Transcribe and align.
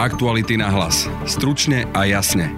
Aktuality 0.00 0.56
na 0.56 0.72
hlas. 0.72 1.04
Stručne 1.28 1.84
a 1.92 2.08
jasne. 2.08 2.56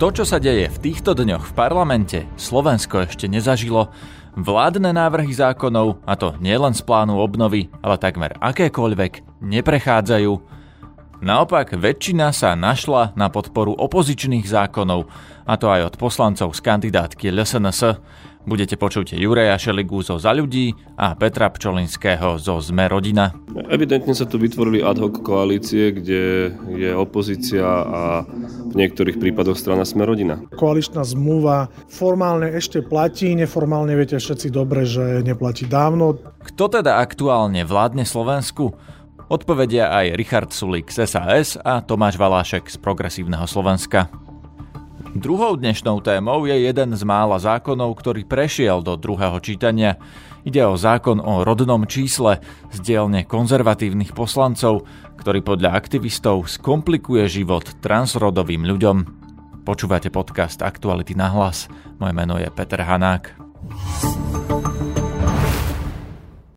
To, 0.00 0.08
čo 0.08 0.24
sa 0.24 0.40
deje 0.40 0.72
v 0.72 0.80
týchto 0.80 1.12
dňoch 1.12 1.52
v 1.52 1.52
parlamente, 1.52 2.24
Slovensko 2.40 3.04
ešte 3.04 3.28
nezažilo. 3.28 3.92
Vládne 4.32 4.96
návrhy 4.96 5.36
zákonov, 5.36 6.00
a 6.08 6.16
to 6.16 6.40
nielen 6.40 6.72
z 6.72 6.80
plánu 6.88 7.20
obnovy, 7.20 7.68
ale 7.84 8.00
takmer 8.00 8.32
akékoľvek, 8.40 9.44
neprechádzajú. 9.44 10.32
Naopak, 11.20 11.76
väčšina 11.76 12.32
sa 12.32 12.56
našla 12.56 13.12
na 13.12 13.28
podporu 13.28 13.76
opozičných 13.76 14.48
zákonov, 14.48 15.04
a 15.44 15.52
to 15.60 15.68
aj 15.68 15.92
od 15.92 15.94
poslancov 16.00 16.56
z 16.56 16.64
kandidátky 16.64 17.28
LSNS. 17.28 18.00
Budete 18.44 18.76
počuť 18.76 19.16
Jureja 19.16 19.56
Šeligu 19.56 20.04
zo 20.04 20.20
Za 20.20 20.36
ľudí 20.36 20.76
a 21.00 21.16
Petra 21.16 21.48
Pčolinského 21.48 22.36
zo 22.36 22.60
Zme 22.60 22.92
rodina. 22.92 23.32
Evidentne 23.72 24.12
sa 24.12 24.28
tu 24.28 24.36
vytvorili 24.36 24.84
ad 24.84 25.00
hoc 25.00 25.24
koalície, 25.24 25.96
kde 25.96 26.52
je 26.76 26.90
opozícia 26.92 27.64
a 27.64 28.28
v 28.68 28.74
niektorých 28.76 29.16
prípadoch 29.16 29.56
strana 29.56 29.88
Sme 29.88 30.04
rodina. 30.04 30.44
Koaličná 30.60 31.00
zmluva 31.08 31.72
formálne 31.88 32.52
ešte 32.52 32.84
platí, 32.84 33.32
neformálne 33.32 33.96
viete 33.96 34.20
všetci 34.20 34.52
dobre, 34.52 34.84
že 34.84 35.24
neplatí 35.24 35.64
dávno. 35.64 36.20
Kto 36.44 36.68
teda 36.68 37.00
aktuálne 37.00 37.64
vládne 37.64 38.04
Slovensku? 38.04 38.76
Odpovedia 39.32 39.88
aj 39.88 40.20
Richard 40.20 40.52
Sulík 40.52 40.92
z 40.92 41.08
SAS 41.08 41.56
a 41.56 41.80
Tomáš 41.80 42.20
Valášek 42.20 42.68
z 42.68 42.76
Progresívneho 42.76 43.48
Slovenska. 43.48 44.12
Druhou 45.14 45.54
dnešnou 45.54 46.02
témou 46.02 46.42
je 46.42 46.66
jeden 46.66 46.90
z 46.90 47.02
mála 47.06 47.38
zákonov, 47.38 48.02
ktorý 48.02 48.26
prešiel 48.26 48.82
do 48.82 48.98
druhého 48.98 49.38
čítania. 49.38 49.94
Ide 50.42 50.66
o 50.66 50.74
zákon 50.74 51.22
o 51.22 51.46
rodnom 51.46 51.86
čísle 51.86 52.42
z 52.74 52.82
dielne 52.82 53.22
konzervatívnych 53.22 54.10
poslancov, 54.10 54.82
ktorý 55.14 55.38
podľa 55.46 55.70
aktivistov 55.78 56.50
skomplikuje 56.50 57.30
život 57.30 57.62
transrodovým 57.78 58.66
ľuďom. 58.66 58.96
Počúvate 59.62 60.10
podcast 60.10 60.58
Aktuality 60.66 61.14
na 61.14 61.30
hlas. 61.30 61.70
Moje 62.02 62.10
meno 62.10 62.34
je 62.34 62.50
Peter 62.50 62.82
Hanák. 62.82 63.38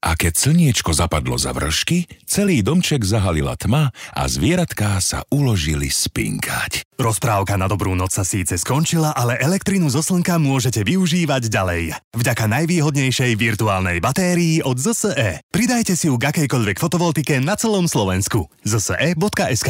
A 0.07 0.15
keď 0.15 0.39
slniečko 0.39 0.95
zapadlo 0.95 1.35
za 1.35 1.51
vršky, 1.51 2.07
celý 2.23 2.63
domček 2.63 3.03
zahalila 3.03 3.59
tma 3.59 3.91
a 4.15 4.23
zvieratká 4.23 5.03
sa 5.03 5.27
uložili 5.27 5.91
spinkať. 5.91 6.87
Rozprávka 6.95 7.59
na 7.59 7.67
dobrú 7.67 7.91
noc 7.91 8.15
sa 8.15 8.23
síce 8.23 8.55
skončila, 8.55 9.11
ale 9.11 9.35
elektrinu 9.35 9.91
zo 9.91 9.99
slnka 9.99 10.39
môžete 10.39 10.87
využívať 10.87 11.51
ďalej. 11.51 11.83
Vďaka 12.15 12.47
najvýhodnejšej 12.47 13.35
virtuálnej 13.35 13.99
batérii 13.99 14.63
od 14.63 14.79
ZSE. 14.79 15.43
Pridajte 15.51 15.99
si 15.99 16.07
ju 16.07 16.15
k 16.15 16.31
akejkoľvek 16.31 16.79
fotovoltike 16.79 17.43
na 17.43 17.59
celom 17.59 17.91
Slovensku. 17.91 18.47
zse.sk 18.63 19.69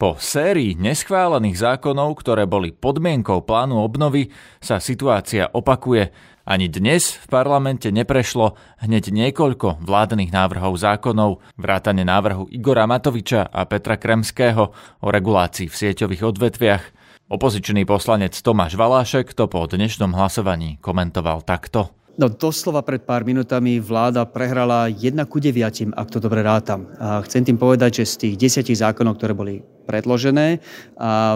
Po 0.00 0.16
sérii 0.16 0.80
neschválených 0.80 1.60
zákonov, 1.60 2.24
ktoré 2.24 2.48
boli 2.48 2.72
podmienkou 2.72 3.44
plánu 3.44 3.84
obnovy, 3.84 4.32
sa 4.56 4.80
situácia 4.80 5.52
opakuje– 5.52 6.08
ani 6.50 6.66
dnes 6.66 7.14
v 7.14 7.26
parlamente 7.30 7.94
neprešlo 7.94 8.58
hneď 8.82 9.14
niekoľko 9.14 9.86
vládnych 9.86 10.34
návrhov 10.34 10.74
zákonov, 10.82 11.38
vrátane 11.54 12.02
návrhu 12.02 12.50
Igora 12.50 12.90
Matoviča 12.90 13.46
a 13.46 13.70
Petra 13.70 13.94
Kremského 14.00 14.74
o 14.98 15.08
regulácii 15.14 15.70
v 15.70 15.78
sieťových 15.78 16.26
odvetviach. 16.26 16.84
Opozičný 17.30 17.86
poslanec 17.86 18.34
Tomáš 18.42 18.74
Valášek 18.74 19.30
to 19.30 19.46
po 19.46 19.62
dnešnom 19.62 20.10
hlasovaní 20.10 20.82
komentoval 20.82 21.46
takto. 21.46 21.94
No 22.18 22.26
doslova 22.26 22.82
pred 22.82 23.06
pár 23.06 23.22
minutami 23.22 23.78
vláda 23.78 24.26
prehrala 24.26 24.90
1 24.90 25.14
ku 25.30 25.38
9, 25.38 25.94
ak 25.94 26.08
to 26.10 26.18
dobre 26.18 26.42
rátam. 26.42 26.90
A 26.98 27.22
chcem 27.22 27.46
tým 27.46 27.56
povedať, 27.56 28.02
že 28.02 28.10
z 28.10 28.14
tých 28.26 28.34
desiatich 28.36 28.82
zákonov, 28.82 29.16
ktoré 29.16 29.32
boli 29.32 29.62
predložené 29.90 30.62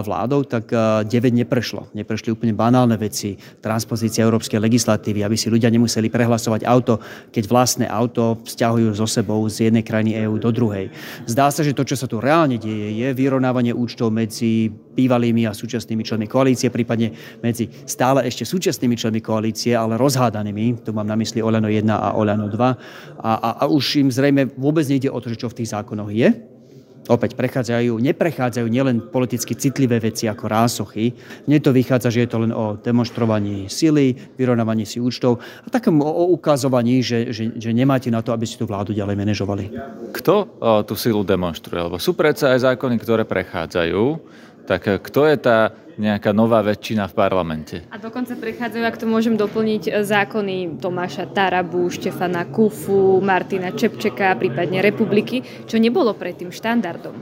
vládou, 0.07 0.47
tak 0.47 0.71
9 0.71 1.11
neprešlo. 1.43 1.91
Neprešli 1.91 2.31
úplne 2.31 2.55
banálne 2.55 2.95
veci, 2.95 3.35
transpozícia 3.59 4.23
európskej 4.23 4.63
legislatívy, 4.63 5.27
aby 5.27 5.35
si 5.35 5.51
ľudia 5.51 5.67
nemuseli 5.67 6.07
prehlasovať 6.07 6.63
auto, 6.63 7.03
keď 7.35 7.43
vlastné 7.51 7.85
auto 7.91 8.39
vzťahujú 8.47 8.95
so 8.95 9.03
sebou 9.03 9.43
z 9.51 9.67
jednej 9.67 9.83
krajiny 9.83 10.15
EÚ 10.23 10.39
do 10.39 10.55
druhej. 10.55 10.87
Zdá 11.27 11.51
sa, 11.51 11.67
že 11.67 11.75
to, 11.75 11.83
čo 11.83 11.99
sa 11.99 12.07
tu 12.07 12.23
reálne 12.23 12.55
deje, 12.55 12.95
je 12.95 13.07
vyrovnávanie 13.11 13.75
účtov 13.75 14.15
medzi 14.15 14.71
bývalými 14.71 15.43
a 15.43 15.51
súčasnými 15.51 16.07
členmi 16.07 16.31
koalície, 16.31 16.71
prípadne 16.71 17.11
medzi 17.43 17.67
stále 17.83 18.23
ešte 18.23 18.47
súčasnými 18.47 18.95
členmi 18.95 19.19
koalície, 19.19 19.75
ale 19.75 19.99
rozhádanými. 19.99 20.87
Tu 20.87 20.95
mám 20.95 21.03
na 21.03 21.19
mysli 21.19 21.43
Olano 21.43 21.67
1 21.67 21.83
a 21.91 22.15
Olano 22.15 22.47
2. 22.47 22.55
A, 22.55 23.31
a, 23.35 23.49
a 23.59 23.63
už 23.67 23.99
im 23.99 24.07
zrejme 24.07 24.55
vôbec 24.55 24.87
nejde 24.87 25.11
o 25.11 25.19
to, 25.19 25.35
čo 25.35 25.51
v 25.51 25.57
tých 25.59 25.75
zákonoch 25.75 26.15
je, 26.15 26.54
opäť 27.07 27.37
prechádzajú, 27.37 28.01
neprechádzajú 28.01 28.67
nielen 28.67 28.97
politicky 29.09 29.53
citlivé 29.53 30.01
veci 30.01 30.25
ako 30.25 30.45
rásochy. 30.49 31.13
Nie 31.45 31.61
to 31.61 31.75
vychádza, 31.75 32.09
že 32.09 32.25
je 32.25 32.29
to 32.29 32.41
len 32.41 32.51
o 32.53 32.77
demonstrovaní 32.77 33.69
sily, 33.69 34.17
vyrovnávaní 34.37 34.85
si 34.85 34.97
účtov 34.97 35.39
a 35.39 35.67
takom 35.69 36.01
o 36.01 36.33
ukazovaní, 36.33 37.05
že, 37.05 37.29
že, 37.29 37.53
že 37.55 37.69
nemáte 37.73 38.09
na 38.09 38.25
to, 38.25 38.33
aby 38.33 38.45
si 38.45 38.57
tú 38.57 38.65
vládu 38.65 38.93
ďalej 38.93 39.15
manažovali. 39.17 39.65
Kto 40.13 40.33
o, 40.57 40.81
tú 40.81 40.97
silu 40.97 41.21
demonstruje? 41.21 41.77
Lebo 41.77 42.01
sú 42.01 42.17
predsa 42.17 42.53
aj 42.53 42.73
zákony, 42.73 42.95
ktoré 43.01 43.23
prechádzajú. 43.25 44.01
Tak 44.65 45.05
kto 45.05 45.21
je 45.29 45.37
tá 45.37 45.57
nejaká 45.95 46.35
nová 46.35 46.59
väčšina 46.59 47.07
v 47.07 47.13
parlamente. 47.15 47.75
A 47.87 47.95
dokonca 47.95 48.35
prechádzajú, 48.35 48.83
ak 48.83 48.99
to 48.99 49.07
môžem 49.07 49.39
doplniť, 49.39 49.83
e, 49.87 49.91
zákony 50.03 50.79
Tomáša 50.83 51.31
Tarabu, 51.31 51.87
Štefana 51.87 52.43
Kufu, 52.51 53.23
Martina 53.23 53.71
Čepčeka, 53.71 54.35
prípadne 54.35 54.83
Republiky, 54.83 55.41
čo 55.65 55.79
nebolo 55.79 56.11
predtým 56.11 56.51
štandardom. 56.51 57.15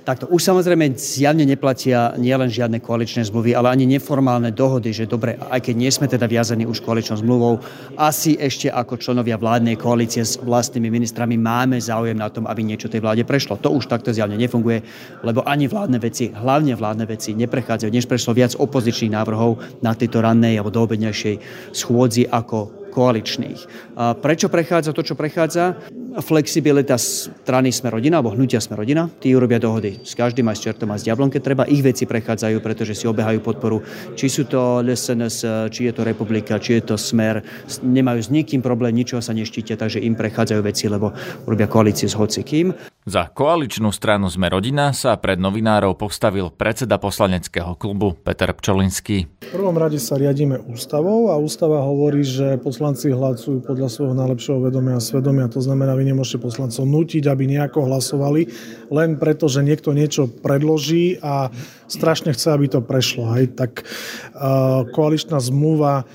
Takto 0.00 0.32
už 0.32 0.40
samozrejme 0.40 0.96
zjavne 0.96 1.44
neplatia 1.44 2.16
nielen 2.16 2.48
žiadne 2.48 2.80
koaličné 2.80 3.28
zmluvy, 3.28 3.52
ale 3.52 3.68
ani 3.68 3.84
neformálne 3.84 4.48
dohody, 4.48 4.96
že 4.96 5.04
dobre, 5.04 5.36
aj 5.36 5.60
keď 5.60 5.74
nie 5.76 5.92
sme 5.92 6.08
teda 6.08 6.24
viazaní 6.24 6.64
už 6.64 6.80
koaličnou 6.80 7.20
zmluvou, 7.20 7.60
asi 8.00 8.40
ešte 8.40 8.72
ako 8.72 8.96
členovia 8.96 9.36
vládnej 9.36 9.76
koalície 9.76 10.24
s 10.24 10.40
vlastnými 10.40 10.88
ministrami 10.88 11.36
máme 11.36 11.76
záujem 11.76 12.16
na 12.16 12.32
tom, 12.32 12.48
aby 12.48 12.64
niečo 12.64 12.88
tej 12.88 13.04
vláde 13.04 13.28
prešlo. 13.28 13.60
To 13.60 13.76
už 13.76 13.92
takto 13.92 14.08
zjavne 14.08 14.40
nefunguje, 14.40 14.80
lebo 15.20 15.44
ani 15.44 15.68
vládne 15.68 16.00
veci, 16.00 16.32
hlavne 16.32 16.72
vládne 16.72 17.04
veci, 17.04 17.36
neprechádzajú. 17.36 17.92
Než 17.92 18.08
prešlo 18.08 18.32
viac 18.32 18.56
opozičných 18.56 19.12
návrhov 19.12 19.84
na 19.84 19.92
tejto 19.92 20.24
rannej 20.24 20.56
alebo 20.56 20.72
doobednejšej 20.72 21.36
schôdzi 21.76 22.24
ako 22.24 22.80
koaličných. 22.90 23.94
A 23.94 24.18
prečo 24.18 24.50
prechádza 24.50 24.90
to, 24.90 25.06
čo 25.06 25.14
prechádza? 25.14 25.78
Flexibilita 26.18 26.98
strany 26.98 27.70
Sme 27.70 27.94
rodina, 27.94 28.18
alebo 28.18 28.34
hnutia 28.34 28.58
Sme 28.58 28.74
rodina. 28.74 29.06
Tí 29.06 29.30
urobia 29.30 29.62
dohody 29.62 30.02
s 30.02 30.18
každým, 30.18 30.50
aj 30.50 30.56
s 30.58 30.64
čertom, 30.66 30.90
aj 30.90 30.98
s 30.98 31.06
diablom, 31.06 31.30
keď 31.30 31.40
treba. 31.46 31.62
Ich 31.70 31.86
veci 31.86 32.10
prechádzajú, 32.10 32.58
pretože 32.58 32.98
si 32.98 33.06
obehajú 33.06 33.38
podporu. 33.38 33.78
Či 34.18 34.26
sú 34.26 34.42
to 34.50 34.82
LSNS, 34.82 35.70
či 35.70 35.86
je 35.86 35.92
to 35.94 36.02
Republika, 36.02 36.58
či 36.58 36.82
je 36.82 36.90
to 36.90 36.96
Smer. 36.98 37.46
Nemajú 37.86 38.20
s 38.26 38.28
nikým 38.34 38.58
problém, 38.58 38.98
ničoho 38.98 39.22
sa 39.22 39.30
neštítia, 39.30 39.78
takže 39.78 40.02
im 40.02 40.18
prechádzajú 40.18 40.60
veci, 40.66 40.90
lebo 40.90 41.14
urobia 41.46 41.70
koalíciu 41.70 42.10
s 42.10 42.18
hocikým. 42.18 42.74
Za 43.06 43.32
koaličnú 43.32 43.88
stranu 43.96 44.28
Sme 44.28 44.52
rodina 44.52 44.92
sa 44.92 45.16
pred 45.16 45.40
novinárov 45.40 45.96
postavil 45.96 46.52
predseda 46.52 47.00
poslaneckého 47.00 47.72
klubu 47.80 48.12
Peter 48.12 48.52
Pčolinský. 48.52 49.40
V 49.40 49.52
prvom 49.56 49.72
rade 49.72 49.96
sa 49.96 50.20
riadíme 50.20 50.60
ústavou 50.68 51.32
a 51.32 51.40
ústava 51.40 51.80
hovorí, 51.80 52.20
že 52.20 52.60
poslanci 52.60 53.08
hlasujú 53.08 53.64
podľa 53.64 53.88
svojho 53.88 54.14
najlepšieho 54.14 54.60
vedomia 54.60 55.00
a 55.00 55.02
svedomia. 55.02 55.48
To 55.48 55.64
znamená, 55.64 55.96
vy 56.00 56.08
nemôžete 56.08 56.40
poslancov 56.40 56.88
nutiť, 56.88 57.28
aby 57.28 57.44
nejako 57.44 57.84
hlasovali, 57.84 58.48
len 58.88 59.20
preto, 59.20 59.52
že 59.52 59.60
niekto 59.60 59.92
niečo 59.92 60.24
predloží 60.26 61.20
a 61.20 61.52
strašne 61.84 62.32
chce, 62.32 62.56
aby 62.56 62.66
to 62.72 62.80
prešlo. 62.80 63.28
Hej. 63.36 63.52
Tak 63.52 63.84
uh, 63.84 64.88
koaličná 64.88 65.36
zmluva 65.36 66.08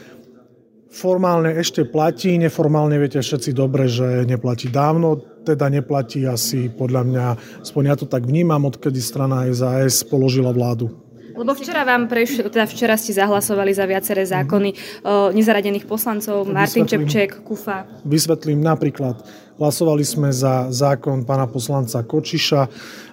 formálne 0.90 1.54
ešte 1.54 1.86
platí, 1.86 2.40
neformálne 2.42 2.98
viete 2.98 3.22
všetci 3.22 3.54
dobre, 3.54 3.86
že 3.86 4.26
neplatí 4.26 4.74
dávno, 4.74 5.22
teda 5.46 5.70
neplatí 5.70 6.26
asi 6.26 6.74
podľa 6.74 7.02
mňa, 7.06 7.26
aspoň 7.62 7.84
ja 7.86 7.96
to 8.00 8.10
tak 8.10 8.26
vnímam, 8.26 8.66
odkedy 8.66 8.98
strana 8.98 9.46
SAS 9.54 10.02
položila 10.02 10.50
vládu. 10.50 11.05
Lebo 11.36 11.52
včera 11.52 11.84
vám 11.84 12.08
preš, 12.08 12.48
teda 12.48 12.64
včera 12.64 12.96
ste 12.96 13.12
zahlasovali 13.12 13.76
za 13.76 13.84
viaceré 13.84 14.24
zákony 14.24 14.70
mm-hmm. 14.72 15.36
nezaradených 15.36 15.86
poslancov, 15.86 16.48
Martin 16.48 16.88
vysvetlím, 16.88 17.06
Čepček, 17.06 17.30
Kufa. 17.44 17.84
Vysvetlím 18.08 18.64
napríklad, 18.64 19.20
hlasovali 19.60 20.08
sme 20.08 20.32
za 20.32 20.72
zákon 20.72 21.28
pána 21.28 21.52
poslanca 21.52 22.02
Kočiša 22.08 22.62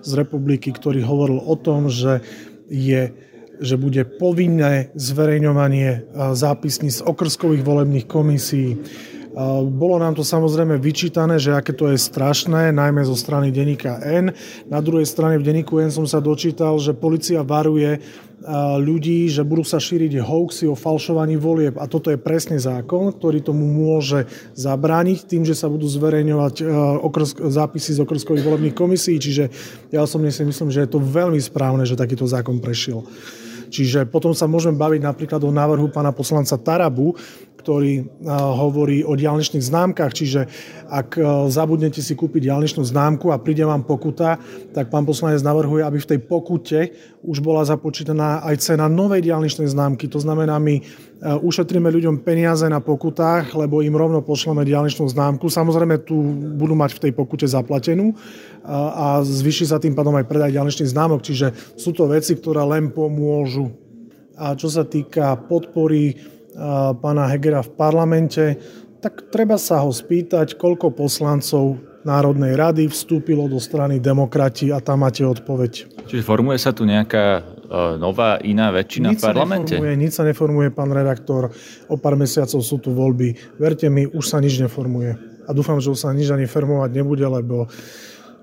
z 0.06 0.10
republiky, 0.14 0.70
ktorý 0.70 1.02
hovoril 1.02 1.42
o 1.42 1.54
tom, 1.58 1.90
že 1.90 2.22
je 2.70 3.10
že 3.62 3.78
bude 3.78 4.02
povinné 4.19 4.90
zverejňovanie 4.98 6.10
zápisníc 6.34 6.98
z 6.98 7.06
okrskových 7.06 7.62
volebných 7.62 8.10
komisí. 8.10 8.74
Bolo 9.64 9.96
nám 9.96 10.12
to 10.12 10.20
samozrejme 10.20 10.76
vyčítané, 10.76 11.40
že 11.40 11.56
aké 11.56 11.73
to 11.73 11.88
je 11.88 11.96
strašné, 11.96 12.69
najmä 12.69 13.00
zo 13.08 13.17
strany 13.17 13.49
denníka 13.49 13.96
N. 14.05 14.37
Na 14.69 14.84
druhej 14.84 15.08
strane 15.08 15.40
v 15.40 15.46
denníku 15.49 15.81
N 15.81 15.88
som 15.88 16.05
sa 16.05 16.20
dočítal, 16.20 16.76
že 16.76 16.93
policia 16.93 17.40
varuje 17.40 17.96
ľudí, 18.82 19.31
že 19.31 19.46
budú 19.46 19.62
sa 19.62 19.79
šíriť 19.79 20.19
hoaxy 20.19 20.67
o 20.67 20.76
falšovaní 20.76 21.38
volieb. 21.38 21.79
A 21.79 21.88
toto 21.88 22.11
je 22.11 22.19
presne 22.19 22.58
zákon, 22.58 23.14
ktorý 23.14 23.40
tomu 23.40 23.64
môže 23.64 24.29
zabrániť 24.58 25.19
tým, 25.25 25.46
že 25.46 25.56
sa 25.56 25.70
budú 25.70 25.87
zverejňovať 25.88 26.55
zápisy 27.49 27.96
z 27.96 28.02
okrskových 28.02 28.44
volebných 28.44 28.76
komisí. 28.76 29.17
Čiže 29.17 29.49
ja 29.94 30.05
osobne 30.05 30.34
si 30.34 30.43
myslím, 30.44 30.75
že 30.75 30.84
je 30.84 30.90
to 30.93 31.00
veľmi 31.00 31.38
správne, 31.40 31.87
že 31.87 31.96
takýto 31.96 32.26
zákon 32.26 32.61
prešiel. 32.61 33.06
Čiže 33.73 34.05
potom 34.05 34.37
sa 34.37 34.44
môžeme 34.44 34.76
baviť 34.76 35.00
napríklad 35.00 35.40
o 35.40 35.49
návrhu 35.49 35.88
pána 35.88 36.12
poslanca 36.12 36.61
Tarabu, 36.61 37.17
ktorý 37.62 38.10
hovorí 38.58 39.06
o 39.06 39.14
diálničných 39.14 39.62
známkach, 39.62 40.10
čiže 40.10 40.50
ak 40.90 41.16
zabudnete 41.48 42.02
si 42.02 42.18
kúpiť 42.18 42.50
diálničnú 42.50 42.82
známku 42.82 43.30
a 43.30 43.38
príde 43.38 43.62
vám 43.62 43.86
pokuta, 43.86 44.42
tak 44.74 44.90
pán 44.90 45.06
poslanec 45.06 45.40
navrhuje, 45.46 45.86
aby 45.86 46.02
v 46.02 46.10
tej 46.10 46.18
pokute 46.26 46.90
už 47.22 47.38
bola 47.38 47.62
započítaná 47.62 48.42
aj 48.42 48.58
cena 48.60 48.90
novej 48.90 49.22
diálničnej 49.22 49.70
známky. 49.70 50.10
To 50.10 50.18
znamená, 50.18 50.58
my 50.58 50.82
ušetríme 51.22 51.86
ľuďom 51.86 52.26
peniaze 52.26 52.66
na 52.66 52.82
pokutách, 52.82 53.54
lebo 53.54 53.78
im 53.78 53.94
rovno 53.94 54.26
pošleme 54.26 54.66
diálničnú 54.66 55.06
známku. 55.06 55.46
Samozrejme, 55.46 56.02
tu 56.02 56.18
budú 56.58 56.74
mať 56.74 56.98
v 56.98 57.02
tej 57.08 57.12
pokute 57.14 57.46
zaplatenú 57.46 58.18
a 58.66 59.22
zvyši 59.22 59.70
sa 59.70 59.78
tým 59.78 59.94
pádom 59.94 60.18
aj 60.18 60.26
predaj 60.26 60.50
diálničných 60.50 60.90
známok, 60.90 61.22
čiže 61.22 61.54
sú 61.78 61.94
to 61.94 62.10
veci, 62.10 62.34
ktoré 62.34 62.66
len 62.66 62.90
pomôžu. 62.90 63.70
A 64.34 64.58
čo 64.58 64.66
sa 64.66 64.82
týka 64.82 65.38
podpory 65.46 66.18
pána 66.99 67.28
Hegera 67.32 67.64
v 67.64 67.70
parlamente, 67.75 68.44
tak 69.02 69.32
treba 69.34 69.58
sa 69.58 69.82
ho 69.82 69.90
spýtať, 69.90 70.54
koľko 70.54 70.94
poslancov 70.94 71.81
Národnej 72.02 72.58
rady 72.58 72.90
vstúpilo 72.90 73.46
do 73.46 73.62
strany 73.62 74.02
demokrati 74.02 74.75
a 74.75 74.82
tam 74.82 75.06
máte 75.06 75.22
odpoveď. 75.22 76.02
Čiže 76.10 76.22
formuje 76.26 76.58
sa 76.58 76.75
tu 76.75 76.82
nejaká 76.82 77.46
nová 77.96 78.43
iná 78.43 78.75
väčšina 78.75 79.14
nič 79.14 79.19
v 79.19 79.22
parlamente? 79.22 79.75
Sa 79.78 79.94
nič 79.94 80.12
sa 80.12 80.25
neformuje, 80.26 80.75
pán 80.75 80.90
redaktor. 80.90 81.54
O 81.88 81.96
pár 81.96 82.19
mesiacov 82.19 82.60
sú 82.60 82.76
tu 82.82 82.90
voľby. 82.93 83.56
Verte 83.56 83.87
mi, 83.87 84.05
už 84.05 84.25
sa 84.28 84.43
nič 84.43 84.58
neformuje. 84.60 85.14
A 85.46 85.50
dúfam, 85.50 85.78
že 85.78 85.90
už 85.90 85.98
sa 86.02 86.10
nič 86.14 86.31
ani 86.31 86.46
formovať 86.46 86.90
nebude, 86.90 87.26
lebo 87.26 87.66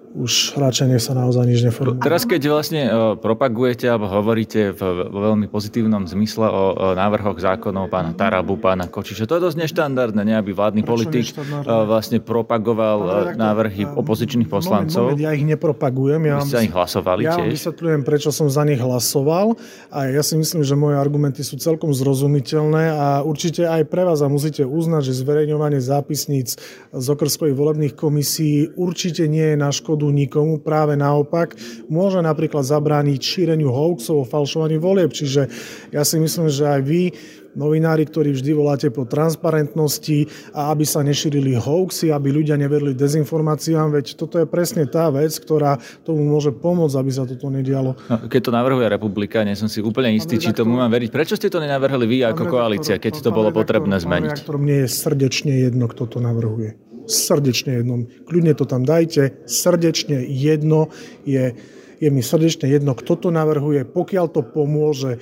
už 0.10 0.58
radšej 0.58 0.88
nech 0.90 1.04
sa 1.06 1.14
naozaj 1.14 1.46
nič 1.46 1.62
neformuje. 1.62 2.02
Teraz, 2.02 2.26
keď 2.26 2.42
vlastne 2.50 2.82
e, 2.90 2.92
propagujete 3.22 3.86
alebo 3.86 4.10
hovoríte 4.10 4.74
v 4.74 4.82
veľmi 5.06 5.46
pozitívnom 5.46 6.10
zmysle 6.10 6.50
o 6.50 6.64
návrhoch 6.98 7.38
zákonov 7.38 7.94
pána 7.94 8.18
Tarabu, 8.18 8.58
pána 8.58 8.90
Kočiša, 8.90 9.30
to 9.30 9.38
je 9.38 9.44
dosť 9.46 9.58
neštandardné, 9.70 10.22
ne, 10.26 10.36
aby 10.42 10.50
vládny 10.50 10.82
Prečo 10.82 10.90
politik 10.90 11.26
e, 11.30 11.34
vlastne 11.64 12.18
propagoval 12.18 13.00
e, 13.00 13.10
návrhy 13.38 13.86
opozičných 13.86 14.50
poslancov. 14.50 15.14
Moment, 15.14 15.22
moment, 15.22 15.28
ja 15.30 15.32
ich 15.38 15.46
nepropagujem. 15.46 16.22
Ja 16.26 16.42
Vy 16.42 16.50
ste 16.50 16.58
za 16.58 16.64
nich 16.66 16.74
hlasovali 16.74 17.22
ja 17.30 17.38
tiež? 17.38 17.46
Ja 17.46 17.54
vysvetľujem, 17.54 18.02
prečo 18.02 18.30
som 18.34 18.50
za 18.50 18.66
nich 18.66 18.82
hlasoval 18.82 19.62
a 19.94 20.10
ja 20.10 20.26
si 20.26 20.34
myslím, 20.42 20.66
že 20.66 20.74
moje 20.74 20.98
argumenty 20.98 21.46
sú 21.46 21.62
celkom 21.62 21.94
zrozumiteľné 21.94 22.84
a 22.98 23.08
určite 23.22 23.70
aj 23.70 23.86
pre 23.86 24.02
vás 24.10 24.26
a 24.26 24.28
musíte 24.32 24.66
uznať, 24.66 25.14
že 25.14 25.22
zverejňovanie 25.22 25.78
zápisníc 25.78 26.58
z 26.90 27.06
okrskových 27.06 27.54
volebných 27.54 27.94
komisí 27.94 28.74
určite 28.74 29.30
nie 29.30 29.54
je 29.54 29.58
na 29.60 29.70
škodu 29.70 29.99
škodu 30.00 30.16
nikomu, 30.16 30.64
práve 30.64 30.96
naopak 30.96 31.60
môže 31.92 32.24
napríklad 32.24 32.64
zabrániť 32.64 33.20
šíreniu 33.20 33.68
hoaxov 33.68 34.24
o 34.24 34.26
falšovaní 34.26 34.80
volieb. 34.80 35.12
Čiže 35.12 35.52
ja 35.92 36.08
si 36.08 36.16
myslím, 36.24 36.48
že 36.48 36.64
aj 36.64 36.82
vy 36.88 37.12
novinári, 37.60 38.08
ktorí 38.08 38.32
vždy 38.32 38.56
voláte 38.56 38.88
po 38.88 39.04
transparentnosti 39.04 40.32
a 40.56 40.72
aby 40.72 40.88
sa 40.88 41.04
nešírili 41.04 41.60
hoaxy, 41.60 42.16
aby 42.16 42.32
ľudia 42.32 42.56
neverili 42.56 42.96
dezinformáciám, 42.96 43.92
veď 43.92 44.16
toto 44.16 44.40
je 44.40 44.48
presne 44.48 44.88
tá 44.88 45.12
vec, 45.12 45.36
ktorá 45.36 45.76
tomu 46.08 46.24
môže 46.24 46.56
pomôcť, 46.56 46.96
aby 46.96 47.12
sa 47.12 47.28
toto 47.28 47.52
nedialo. 47.52 48.00
No, 48.08 48.16
keď 48.32 48.42
to 48.48 48.52
navrhuje 48.56 48.88
republika, 48.88 49.44
nie 49.44 49.60
som 49.60 49.68
si 49.68 49.84
úplne 49.84 50.16
istý, 50.16 50.40
či 50.40 50.56
tomu 50.56 50.80
mám 50.80 50.94
veriť. 50.94 51.12
Prečo 51.12 51.36
ste 51.36 51.52
to 51.52 51.60
nenavrhli 51.60 52.06
vy 52.08 52.18
ako 52.24 52.48
koalícia, 52.48 52.96
keď 52.96 53.20
to 53.20 53.36
bolo 53.36 53.52
potrebné 53.52 54.00
zmeniť? 54.00 54.48
Pán 54.48 54.64
mne 54.64 54.86
je 54.86 54.88
srdečne 54.88 55.52
jedno, 55.60 55.92
kto 55.92 56.08
to 56.08 56.24
navrhuje 56.24 56.89
srdečne 57.10 57.82
jedno. 57.82 58.06
Kľudne 58.30 58.54
to 58.54 58.70
tam 58.70 58.86
dajte, 58.86 59.44
srdečne 59.50 60.22
jedno 60.22 60.94
je, 61.26 61.58
je 61.98 62.10
mi 62.14 62.22
srdečne 62.22 62.70
jedno, 62.70 62.94
kto 62.94 63.18
to 63.18 63.30
navrhuje, 63.34 63.84
pokiaľ 63.90 64.26
to 64.30 64.42
pomôže 64.46 65.18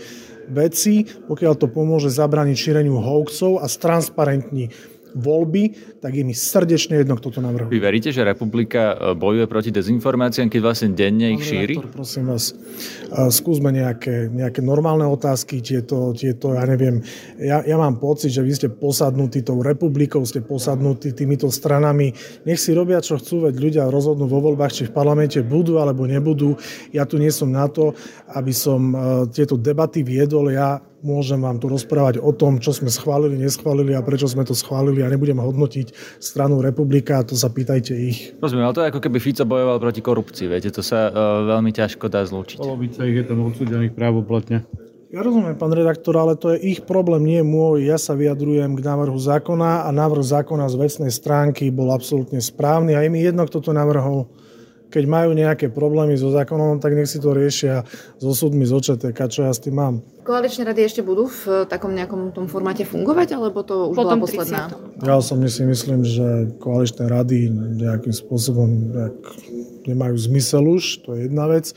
veci, 0.52 1.08
pokiaľ 1.08 1.54
to 1.56 1.68
pomôže 1.72 2.12
zabrániť 2.12 2.56
šíreniu 2.56 3.00
hoaxov 3.00 3.64
a 3.64 3.68
stransparentní 3.68 4.72
voľby, 5.18 5.98
tak 6.00 6.14
je 6.14 6.24
mi 6.24 6.38
srdečne 6.38 7.02
jedno, 7.02 7.18
kto 7.18 7.34
to 7.34 7.40
navrhuje. 7.42 7.74
Vy 7.74 7.82
veríte, 7.82 8.10
že 8.14 8.22
republika 8.22 8.94
e, 8.94 9.18
bojuje 9.18 9.46
proti 9.50 9.70
dezinformáciám, 9.74 10.48
keď 10.48 10.62
vlastne 10.62 10.90
denne 10.94 11.34
ich 11.34 11.44
šíri? 11.44 11.82
Rektor, 11.82 11.90
prosím 11.90 12.30
vás, 12.30 12.54
e, 12.54 13.28
skúsme 13.34 13.74
nejaké, 13.74 14.30
nejaké 14.30 14.62
normálne 14.62 15.10
otázky, 15.10 15.60
tieto, 15.66 16.14
tieto 16.14 16.54
ja 16.54 16.64
neviem, 16.70 17.02
ja, 17.42 17.66
ja 17.66 17.76
mám 17.76 17.98
pocit, 17.98 18.30
že 18.30 18.46
vy 18.46 18.54
ste 18.54 18.70
posadnutí 18.70 19.42
tou 19.42 19.60
republikou, 19.66 20.22
ste 20.24 20.46
posadnutí 20.46 21.18
týmito 21.18 21.50
stranami. 21.50 22.14
Nech 22.46 22.62
si 22.62 22.78
robia, 22.78 23.02
čo 23.02 23.18
chcú, 23.18 23.50
veď 23.50 23.56
ľudia 23.58 23.84
rozhodnú 23.90 24.30
vo 24.30 24.40
voľbách, 24.40 24.74
či 24.74 24.84
v 24.86 24.96
parlamente 24.96 25.42
budú 25.42 25.82
alebo 25.82 26.06
nebudú. 26.06 26.54
Ja 26.94 27.10
tu 27.10 27.18
nie 27.18 27.34
som 27.34 27.50
na 27.50 27.66
to, 27.66 27.98
aby 28.38 28.54
som 28.54 28.94
e, 28.94 28.98
tieto 29.34 29.58
debaty 29.58 30.06
viedol. 30.06 30.54
Ja 30.54 30.78
môžem 31.06 31.38
vám 31.38 31.62
tu 31.62 31.70
rozprávať 31.70 32.18
o 32.18 32.34
tom, 32.34 32.58
čo 32.58 32.74
sme 32.74 32.90
schválili, 32.90 33.38
neschválili 33.38 33.94
a 33.94 34.02
prečo 34.02 34.26
sme 34.26 34.46
to 34.46 34.58
schválili 34.58 35.06
a 35.06 35.12
nebudem 35.12 35.38
hodnotiť 35.38 36.20
stranu 36.22 36.62
republika, 36.62 37.22
to 37.22 37.38
sa 37.38 37.54
pýtajte 37.54 37.94
ich. 37.94 38.34
Rozumiem, 38.42 38.66
ale 38.66 38.76
to 38.76 38.84
je 38.86 38.92
ako 38.94 39.02
keby 39.04 39.18
Fico 39.22 39.44
bojoval 39.46 39.78
proti 39.78 40.02
korupcii, 40.02 40.46
viete, 40.50 40.74
to 40.74 40.82
sa 40.82 41.10
uh, 41.10 41.46
veľmi 41.46 41.70
ťažko 41.74 42.10
dá 42.10 42.26
zlúčiť. 42.26 42.58
Polovica 42.58 43.06
ich 43.06 43.18
je 43.22 43.26
tam 43.26 43.46
odsúdených 43.46 43.94
právoplatne. 43.94 44.66
Ja 45.08 45.24
rozumiem, 45.24 45.56
pán 45.56 45.72
redaktor, 45.72 46.20
ale 46.20 46.36
to 46.36 46.52
je 46.52 46.76
ich 46.76 46.84
problém, 46.84 47.24
nie 47.24 47.40
môj. 47.40 47.88
Ja 47.88 47.96
sa 47.96 48.12
vyjadrujem 48.12 48.76
k 48.76 48.84
návrhu 48.84 49.16
zákona 49.16 49.88
a 49.88 49.90
návrh 49.96 50.20
zákona 50.20 50.68
z 50.68 50.76
vecnej 50.76 51.12
stránky 51.16 51.72
bol 51.72 51.96
absolútne 51.96 52.44
správny 52.44 52.92
a 52.92 53.00
je 53.08 53.10
mi 53.10 53.24
jedno, 53.24 53.48
kto 53.48 53.64
to 53.64 53.72
navrhol 53.72 54.28
keď 54.88 55.04
majú 55.08 55.36
nejaké 55.36 55.68
problémy 55.68 56.16
so 56.16 56.32
zákonom, 56.32 56.80
tak 56.80 56.96
nech 56.96 57.12
si 57.12 57.20
to 57.20 57.36
riešia 57.36 57.84
so 58.18 58.32
súdmi 58.32 58.64
z 58.64 58.72
OČTK, 58.72 59.20
čo 59.28 59.46
ja 59.48 59.52
s 59.52 59.60
tým 59.60 59.76
mám. 59.76 59.96
Koaličné 60.24 60.68
rady 60.68 60.84
ešte 60.84 61.02
budú 61.04 61.32
v 61.32 61.68
takom 61.72 61.96
nejakom 61.96 62.36
tom 62.36 62.52
formáte 62.52 62.84
fungovať, 62.84 63.36
alebo 63.36 63.64
to 63.64 63.92
už 63.92 63.96
Potom 63.96 64.20
bola 64.20 64.24
posledná? 64.28 64.62
30. 65.00 65.08
Ja 65.08 65.14
osobne 65.20 65.48
si 65.48 65.64
myslím, 65.64 66.04
že 66.04 66.52
koaličné 66.60 67.08
rady 67.08 67.48
nejakým 67.80 68.12
spôsobom 68.12 68.92
nemajú 69.88 70.16
zmysel 70.20 70.64
už, 70.68 71.08
to 71.08 71.16
je 71.16 71.32
jedna 71.32 71.48
vec 71.48 71.72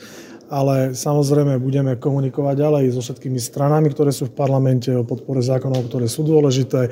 ale 0.50 0.98
samozrejme 0.98 1.62
budeme 1.62 1.94
komunikovať 1.94 2.54
ďalej 2.58 2.84
so 2.90 3.00
všetkými 3.06 3.38
stranami, 3.38 3.86
ktoré 3.94 4.10
sú 4.10 4.26
v 4.26 4.34
parlamente 4.34 4.90
o 4.90 5.06
podpore 5.06 5.38
zákonov, 5.38 5.86
ktoré 5.86 6.10
sú 6.10 6.26
dôležité. 6.26 6.90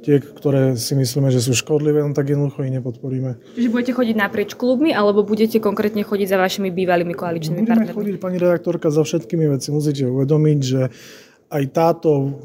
Tie, 0.00 0.22
ktoré 0.22 0.78
si 0.78 0.94
myslíme, 0.94 1.28
že 1.28 1.42
sú 1.42 1.52
škodlivé, 1.52 2.00
no 2.00 2.14
tak 2.14 2.30
jednoducho 2.30 2.62
ich 2.64 2.72
nepodporíme. 2.72 3.36
Čiže 3.58 3.68
budete 3.68 3.92
chodiť 3.98 4.16
naprieč 4.16 4.50
klubmi, 4.54 4.94
alebo 4.94 5.26
budete 5.26 5.58
konkrétne 5.58 6.06
chodiť 6.06 6.30
za 6.30 6.38
vašimi 6.38 6.70
bývalými 6.70 7.12
koaličnými 7.12 7.66
Budeme 7.66 7.90
partnermi? 7.90 7.98
chodiť, 7.98 8.16
pani 8.22 8.38
redaktorka, 8.38 8.94
za 8.94 9.02
všetkými 9.02 9.50
veci. 9.50 9.74
Musíte 9.74 10.06
uvedomiť, 10.06 10.58
že 10.62 10.88
aj 11.50 11.64
táto, 11.74 12.38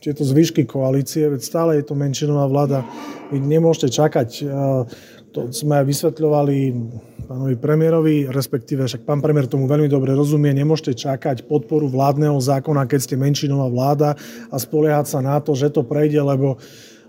tieto 0.00 0.24
zvyšky 0.24 0.64
koalície, 0.64 1.28
veď 1.28 1.40
stále 1.44 1.70
je 1.76 1.84
to 1.84 1.92
menšinová 1.92 2.48
vláda. 2.48 2.80
Vy 3.28 3.44
nemôžete 3.44 3.92
čakať 3.92 4.48
to 5.38 5.54
sme 5.54 5.86
vysvetľovali 5.86 6.56
pánovi 7.30 7.54
premiérovi, 7.60 8.26
respektíve 8.26 8.90
však 8.90 9.06
pán 9.06 9.22
premiér 9.22 9.46
tomu 9.46 9.70
veľmi 9.70 9.86
dobre 9.86 10.16
rozumie, 10.18 10.50
nemôžete 10.50 10.98
čakať 10.98 11.46
podporu 11.46 11.86
vládneho 11.86 12.34
zákona, 12.42 12.90
keď 12.90 13.00
ste 13.04 13.14
menšinová 13.14 13.70
vláda 13.70 14.18
a 14.50 14.56
spoliehať 14.58 15.06
sa 15.06 15.20
na 15.22 15.38
to, 15.38 15.54
že 15.54 15.70
to 15.70 15.86
prejde, 15.86 16.18
lebo 16.18 16.58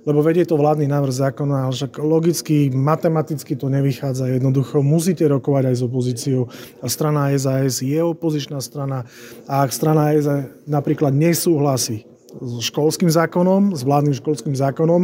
lebo 0.07 0.24
vedie 0.24 0.48
to 0.48 0.55
vládny 0.55 0.88
návrh 0.88 1.12
zákona, 1.12 1.67
ale 1.67 1.75
však 1.75 2.00
logicky, 2.00 2.71
matematicky 2.71 3.53
to 3.59 3.67
nevychádza 3.67 4.31
jednoducho. 4.31 4.79
Musíte 4.79 5.27
rokovať 5.27 5.69
aj 5.69 5.75
s 5.75 5.86
opozíciou. 5.86 6.48
A 6.79 6.88
strana 6.88 7.29
SAS 7.36 7.83
je 7.83 8.00
opozičná 8.00 8.63
strana. 8.63 9.03
A 9.43 9.67
ak 9.67 9.75
strana 9.75 10.15
SAS 10.15 10.50
napríklad 10.63 11.12
nesúhlasí 11.12 12.07
s 12.31 12.71
školským 12.71 13.12
zákonom, 13.12 13.75
s 13.75 13.83
vládnym 13.83 14.15
školským 14.15 14.55
zákonom, 14.55 15.03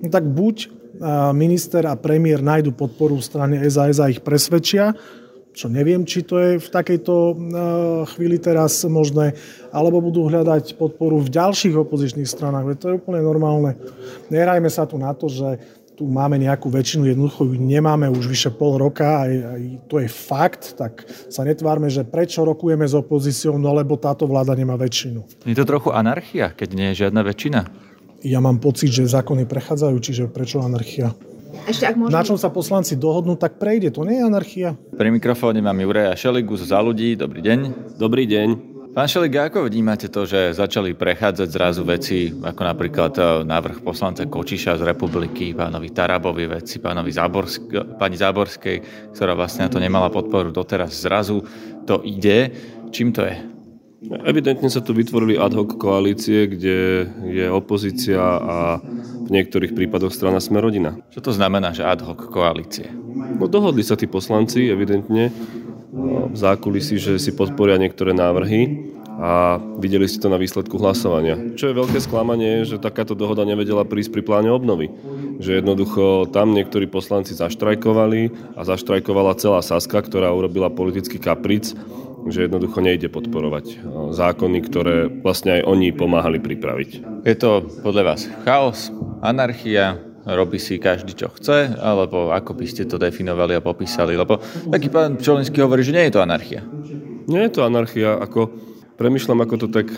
no 0.00 0.06
tak 0.08 0.24
buď 0.24 0.79
minister 1.36 1.86
a 1.86 1.94
premiér 1.94 2.42
nájdu 2.42 2.74
podporu 2.74 3.20
v 3.20 3.26
strane 3.26 3.56
SAS 3.70 4.02
a 4.02 4.10
ich 4.10 4.24
presvedčia, 4.24 4.96
čo 5.50 5.66
neviem, 5.66 6.06
či 6.06 6.22
to 6.22 6.38
je 6.38 6.50
v 6.62 6.68
takejto 6.70 7.14
chvíli 8.14 8.38
teraz 8.38 8.86
možné, 8.86 9.34
alebo 9.74 9.98
budú 9.98 10.30
hľadať 10.30 10.78
podporu 10.78 11.18
v 11.18 11.30
ďalších 11.30 11.74
opozičných 11.74 12.28
stranách. 12.30 12.70
Veď 12.70 12.76
to 12.78 12.86
je 12.90 12.98
úplne 13.02 13.18
normálne. 13.18 13.74
Nerajme 14.30 14.70
sa 14.70 14.86
tu 14.86 14.94
na 14.94 15.10
to, 15.10 15.26
že 15.26 15.58
tu 15.98 16.08
máme 16.08 16.40
nejakú 16.40 16.72
väčšinu, 16.72 17.12
jednoducho 17.12 17.44
ju 17.44 17.60
nemáme 17.60 18.08
už 18.08 18.24
vyše 18.24 18.48
pol 18.48 18.80
roka, 18.80 19.20
aj, 19.20 19.32
aj 19.36 19.62
to 19.84 20.00
je 20.00 20.08
fakt, 20.08 20.72
tak 20.80 21.04
sa 21.28 21.44
netvárme, 21.44 21.92
že 21.92 22.08
prečo 22.08 22.40
rokujeme 22.40 22.88
s 22.88 22.96
opozíciou, 22.96 23.60
no 23.60 23.68
lebo 23.76 24.00
táto 24.00 24.24
vláda 24.24 24.56
nemá 24.56 24.80
väčšinu. 24.80 25.44
Je 25.44 25.52
to 25.52 25.68
trochu 25.68 25.92
anarchia, 25.92 26.56
keď 26.56 26.68
nie 26.72 26.88
je 26.96 27.04
žiadna 27.04 27.20
väčšina? 27.20 27.89
Ja 28.20 28.38
mám 28.40 28.60
pocit, 28.60 28.92
že 28.92 29.08
zákony 29.08 29.48
prechádzajú, 29.48 29.96
čiže 30.00 30.22
prečo 30.28 30.60
anarchia? 30.60 31.12
Ešte 31.66 31.84
ak 31.88 31.96
môžem... 31.98 32.14
Na 32.14 32.22
čom 32.22 32.38
sa 32.38 32.48
poslanci 32.48 32.94
dohodnú, 32.94 33.34
tak 33.34 33.58
prejde. 33.58 33.90
To 33.92 34.06
nie 34.06 34.22
je 34.22 34.24
anarchia. 34.24 34.68
Pri 34.94 35.10
mikrofóne 35.10 35.58
mám 35.58 35.76
Juraja 35.76 36.14
Šeligu 36.14 36.54
z 36.56 36.70
Za 36.70 36.80
ľudí. 36.80 37.18
Dobrý 37.18 37.42
deň. 37.42 37.58
Dobrý 37.98 38.24
deň. 38.24 38.48
Pán 38.90 39.06
Šelik, 39.06 39.38
ako 39.38 39.70
vnímate 39.70 40.10
to, 40.10 40.26
že 40.26 40.50
začali 40.50 40.98
prechádzať 40.98 41.46
zrazu 41.46 41.86
veci, 41.86 42.26
ako 42.34 42.62
napríklad 42.66 43.12
e, 43.14 43.22
návrh 43.46 43.86
poslanca 43.86 44.26
Kočiša 44.26 44.82
z 44.82 44.82
republiky, 44.82 45.54
pánovi 45.54 45.94
Tarabovi 45.94 46.50
veci, 46.50 46.82
pánovi 46.82 47.14
Záborsk- 47.14 47.70
pani 47.94 48.18
Záborskej, 48.18 48.76
ktorá 49.14 49.38
vlastne 49.38 49.70
na 49.70 49.70
to 49.70 49.78
nemala 49.78 50.10
podporu 50.10 50.50
doteraz. 50.50 51.06
Zrazu 51.06 51.38
to 51.86 52.02
ide. 52.02 52.50
Čím 52.90 53.14
to 53.14 53.30
je? 53.30 53.59
Evidentne 54.00 54.72
sa 54.72 54.80
tu 54.80 54.96
vytvorili 54.96 55.36
ad 55.36 55.52
hoc 55.52 55.76
koalície, 55.76 56.48
kde 56.48 57.04
je 57.28 57.46
opozícia 57.52 58.16
a 58.40 58.80
v 58.80 59.28
niektorých 59.28 59.76
prípadoch 59.76 60.16
strana 60.16 60.40
Smerodina. 60.40 60.96
Čo 61.12 61.28
to 61.28 61.32
znamená, 61.36 61.76
že 61.76 61.84
ad 61.84 62.00
hoc 62.00 62.16
koalície? 62.32 62.88
No 63.36 63.44
dohodli 63.44 63.84
sa 63.84 64.00
tí 64.00 64.08
poslanci, 64.08 64.72
evidentne, 64.72 65.28
v 65.92 66.36
zákulisí, 66.36 66.96
že 66.96 67.20
si 67.20 67.36
podporia 67.36 67.76
niektoré 67.76 68.16
návrhy 68.16 68.88
a 69.20 69.60
videli 69.76 70.08
ste 70.08 70.22
to 70.22 70.32
na 70.32 70.40
výsledku 70.40 70.80
hlasovania. 70.80 71.36
Čo 71.52 71.68
je 71.68 71.76
veľké 71.76 72.00
sklamanie, 72.00 72.64
že 72.64 72.80
takáto 72.80 73.12
dohoda 73.12 73.44
nevedela 73.44 73.84
prísť 73.84 74.16
pri 74.16 74.22
pláne 74.24 74.48
obnovy. 74.48 74.88
Že 75.44 75.60
jednoducho 75.60 76.32
tam 76.32 76.56
niektorí 76.56 76.88
poslanci 76.88 77.36
zaštrajkovali 77.36 78.32
a 78.56 78.64
zaštrajkovala 78.64 79.36
celá 79.36 79.60
Saska, 79.60 80.00
ktorá 80.00 80.32
urobila 80.32 80.72
politický 80.72 81.20
kapric, 81.20 81.76
že 82.28 82.50
jednoducho 82.50 82.84
nejde 82.84 83.08
podporovať 83.08 83.80
zákony, 84.12 84.58
ktoré 84.66 85.08
vlastne 85.08 85.60
aj 85.60 85.62
oni 85.64 85.94
pomáhali 85.94 86.42
pripraviť. 86.42 87.24
Je 87.24 87.36
to 87.38 87.64
podľa 87.80 88.02
vás 88.14 88.28
chaos, 88.44 88.92
anarchia, 89.24 89.96
robí 90.24 90.60
si 90.60 90.76
každý, 90.76 91.16
čo 91.16 91.32
chce, 91.32 91.76
alebo 91.80 92.32
ako 92.32 92.52
by 92.52 92.66
ste 92.68 92.84
to 92.84 93.00
definovali 93.00 93.56
a 93.56 93.64
popísali? 93.64 94.16
Lebo 94.16 94.40
taký 94.68 94.92
pán 94.92 95.16
Čolinský 95.16 95.64
hovorí, 95.64 95.80
že 95.80 95.96
nie 95.96 96.04
je 96.08 96.14
to 96.18 96.20
anarchia. 96.20 96.60
Nie 97.30 97.48
je 97.48 97.52
to 97.56 97.64
anarchia, 97.64 98.20
ako 98.20 98.52
premyšľam, 99.00 99.40
ako 99.46 99.54
to 99.64 99.68
tak 99.72 99.88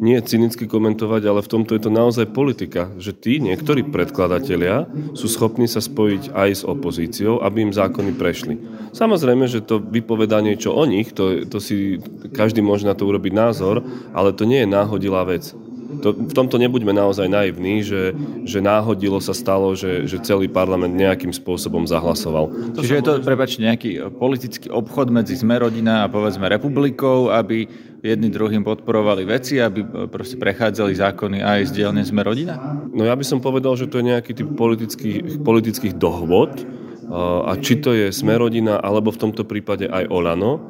nie 0.00 0.16
cynicky 0.24 0.64
komentovať, 0.64 1.22
ale 1.28 1.44
v 1.44 1.52
tomto 1.52 1.76
je 1.76 1.82
to 1.84 1.92
naozaj 1.92 2.26
politika, 2.32 2.88
že 2.96 3.12
tí 3.12 3.36
niektorí 3.38 3.84
predkladatelia 3.92 4.88
sú 5.12 5.28
schopní 5.28 5.68
sa 5.68 5.84
spojiť 5.84 6.32
aj 6.32 6.50
s 6.50 6.62
opozíciou, 6.64 7.44
aby 7.44 7.68
im 7.68 7.76
zákony 7.76 8.16
prešli. 8.16 8.56
Samozrejme, 8.96 9.44
že 9.44 9.60
to 9.60 9.78
vypovedá 9.78 10.40
niečo 10.40 10.72
o 10.72 10.82
nich, 10.88 11.12
to, 11.12 11.44
to 11.44 11.60
si 11.60 12.00
každý 12.32 12.64
môže 12.64 12.88
na 12.88 12.96
to 12.96 13.04
urobiť 13.04 13.32
názor, 13.36 13.84
ale 14.16 14.32
to 14.32 14.48
nie 14.48 14.64
je 14.64 14.72
náhodilá 14.72 15.28
vec 15.28 15.52
to, 16.00 16.14
v 16.16 16.32
tomto 16.32 16.56
nebuďme 16.56 16.94
naozaj 16.94 17.26
naivní, 17.26 17.82
že, 17.82 18.16
že 18.46 18.62
náhodilo 18.62 19.18
sa 19.18 19.34
stalo, 19.34 19.76
že, 19.76 20.06
že 20.06 20.22
celý 20.22 20.46
parlament 20.46 20.94
nejakým 20.96 21.34
spôsobom 21.34 21.84
zahlasoval. 21.84 22.48
To 22.78 22.80
Čiže 22.80 22.96
je 22.96 23.04
to, 23.04 23.12
prepačte, 23.20 23.60
nejaký 23.60 23.90
politický 24.16 24.70
obchod 24.72 25.12
medzi 25.12 25.34
Zmerodina 25.36 26.06
a 26.06 26.10
povedzme 26.10 26.46
republikou, 26.46 27.28
aby 27.34 27.68
jedni 28.00 28.32
druhým 28.32 28.64
podporovali 28.64 29.28
veci, 29.28 29.60
aby 29.60 30.08
proste 30.08 30.40
prechádzali 30.40 30.96
zákony 30.96 31.38
aj 31.44 31.60
z 31.68 31.70
dielne 31.80 32.02
Zmerodina? 32.04 32.56
No 32.90 33.04
ja 33.04 33.14
by 33.14 33.24
som 33.24 33.44
povedal, 33.44 33.76
že 33.76 33.86
to 33.86 34.00
je 34.00 34.10
nejaký 34.10 34.32
typ 34.32 34.48
politických, 34.56 35.44
politických 35.44 35.94
dohôd, 36.00 36.64
a 37.10 37.58
či 37.58 37.82
to 37.82 37.90
je 37.90 38.14
Smerodina, 38.14 38.78
alebo 38.78 39.10
v 39.10 39.18
tomto 39.18 39.42
prípade 39.42 39.90
aj 39.90 40.06
Olano, 40.14 40.62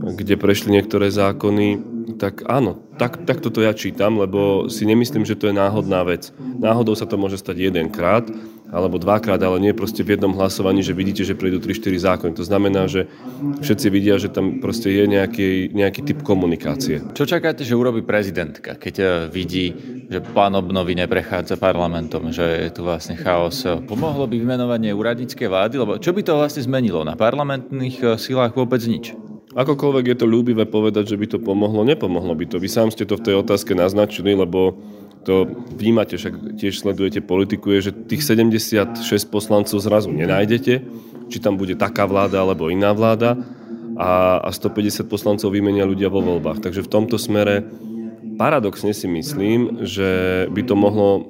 kde 0.00 0.36
prešli 0.36 0.76
niektoré 0.76 1.08
zákony, 1.08 1.80
tak 2.20 2.44
áno, 2.48 2.84
tak, 3.00 3.24
tak 3.24 3.40
toto 3.40 3.64
ja 3.64 3.72
čítam, 3.72 4.20
lebo 4.20 4.68
si 4.68 4.84
nemyslím, 4.84 5.24
že 5.24 5.36
to 5.40 5.48
je 5.48 5.56
náhodná 5.56 6.04
vec. 6.04 6.32
Náhodou 6.40 6.92
sa 6.92 7.08
to 7.08 7.16
môže 7.16 7.40
stať 7.40 7.72
jedenkrát, 7.72 8.28
alebo 8.70 9.02
dvakrát, 9.02 9.42
ale 9.42 9.58
nie 9.58 9.74
proste 9.74 10.06
v 10.06 10.16
jednom 10.16 10.30
hlasovaní, 10.34 10.80
že 10.80 10.94
vidíte, 10.94 11.26
že 11.26 11.34
prídu 11.34 11.58
3-4 11.58 12.06
zákony. 12.06 12.32
To 12.38 12.46
znamená, 12.46 12.86
že 12.86 13.10
všetci 13.60 13.86
vidia, 13.90 14.16
že 14.16 14.30
tam 14.30 14.62
proste 14.62 14.94
je 14.94 15.04
nejaký, 15.10 15.74
nejaký 15.74 16.00
typ 16.06 16.18
komunikácie. 16.22 17.02
Čo 17.12 17.26
čakáte, 17.26 17.66
že 17.66 17.74
urobí 17.74 18.06
prezidentka, 18.06 18.78
keď 18.78 18.94
eh, 18.98 19.08
vidí, 19.26 19.74
že 20.06 20.22
plán 20.22 20.54
obnovy 20.54 20.94
neprechádza 20.94 21.58
parlamentom, 21.58 22.30
že 22.30 22.70
je 22.70 22.70
tu 22.70 22.86
vlastne 22.86 23.18
chaos? 23.18 23.66
Pomohlo 23.86 24.30
by 24.30 24.38
vymenovanie 24.38 24.94
úradníckej 24.94 25.50
vlády? 25.50 25.74
Lebo 25.76 25.98
čo 25.98 26.14
by 26.14 26.22
to 26.22 26.38
vlastne 26.38 26.62
zmenilo? 26.62 27.02
Na 27.02 27.18
parlamentných 27.18 27.96
eh, 28.02 28.08
silách 28.16 28.54
vôbec 28.54 28.80
nič. 28.86 29.12
Akokoľvek 29.50 30.14
je 30.14 30.16
to 30.22 30.30
ľúbivé 30.30 30.62
povedať, 30.62 31.10
že 31.10 31.18
by 31.18 31.26
to 31.26 31.38
pomohlo, 31.42 31.82
nepomohlo 31.82 32.38
by 32.38 32.46
to. 32.46 32.62
Vy 32.62 32.70
sám 32.70 32.94
ste 32.94 33.02
to 33.02 33.18
v 33.18 33.26
tej 33.26 33.34
otázke 33.42 33.74
naznačili, 33.74 34.38
lebo 34.38 34.78
to 35.24 35.48
vnímate, 35.76 36.16
však 36.16 36.56
tiež 36.56 36.80
sledujete 36.80 37.20
politiku, 37.20 37.70
je, 37.76 37.90
že 37.90 37.92
tých 37.92 38.24
76 38.24 38.96
poslancov 39.28 39.78
zrazu 39.84 40.08
nenájdete, 40.08 40.80
či 41.28 41.38
tam 41.38 41.60
bude 41.60 41.76
taká 41.76 42.08
vláda 42.08 42.40
alebo 42.40 42.72
iná 42.72 42.96
vláda 42.96 43.36
a, 44.00 44.40
a 44.40 44.50
150 44.50 45.04
poslancov 45.06 45.52
vymenia 45.52 45.84
ľudia 45.84 46.08
vo 46.08 46.24
voľbách. 46.24 46.64
Takže 46.64 46.80
v 46.84 46.92
tomto 46.92 47.20
smere 47.20 47.68
paradoxne 48.40 48.96
si 48.96 49.04
myslím, 49.04 49.84
že 49.84 50.44
by 50.48 50.62
to 50.64 50.74
mohlo 50.74 51.28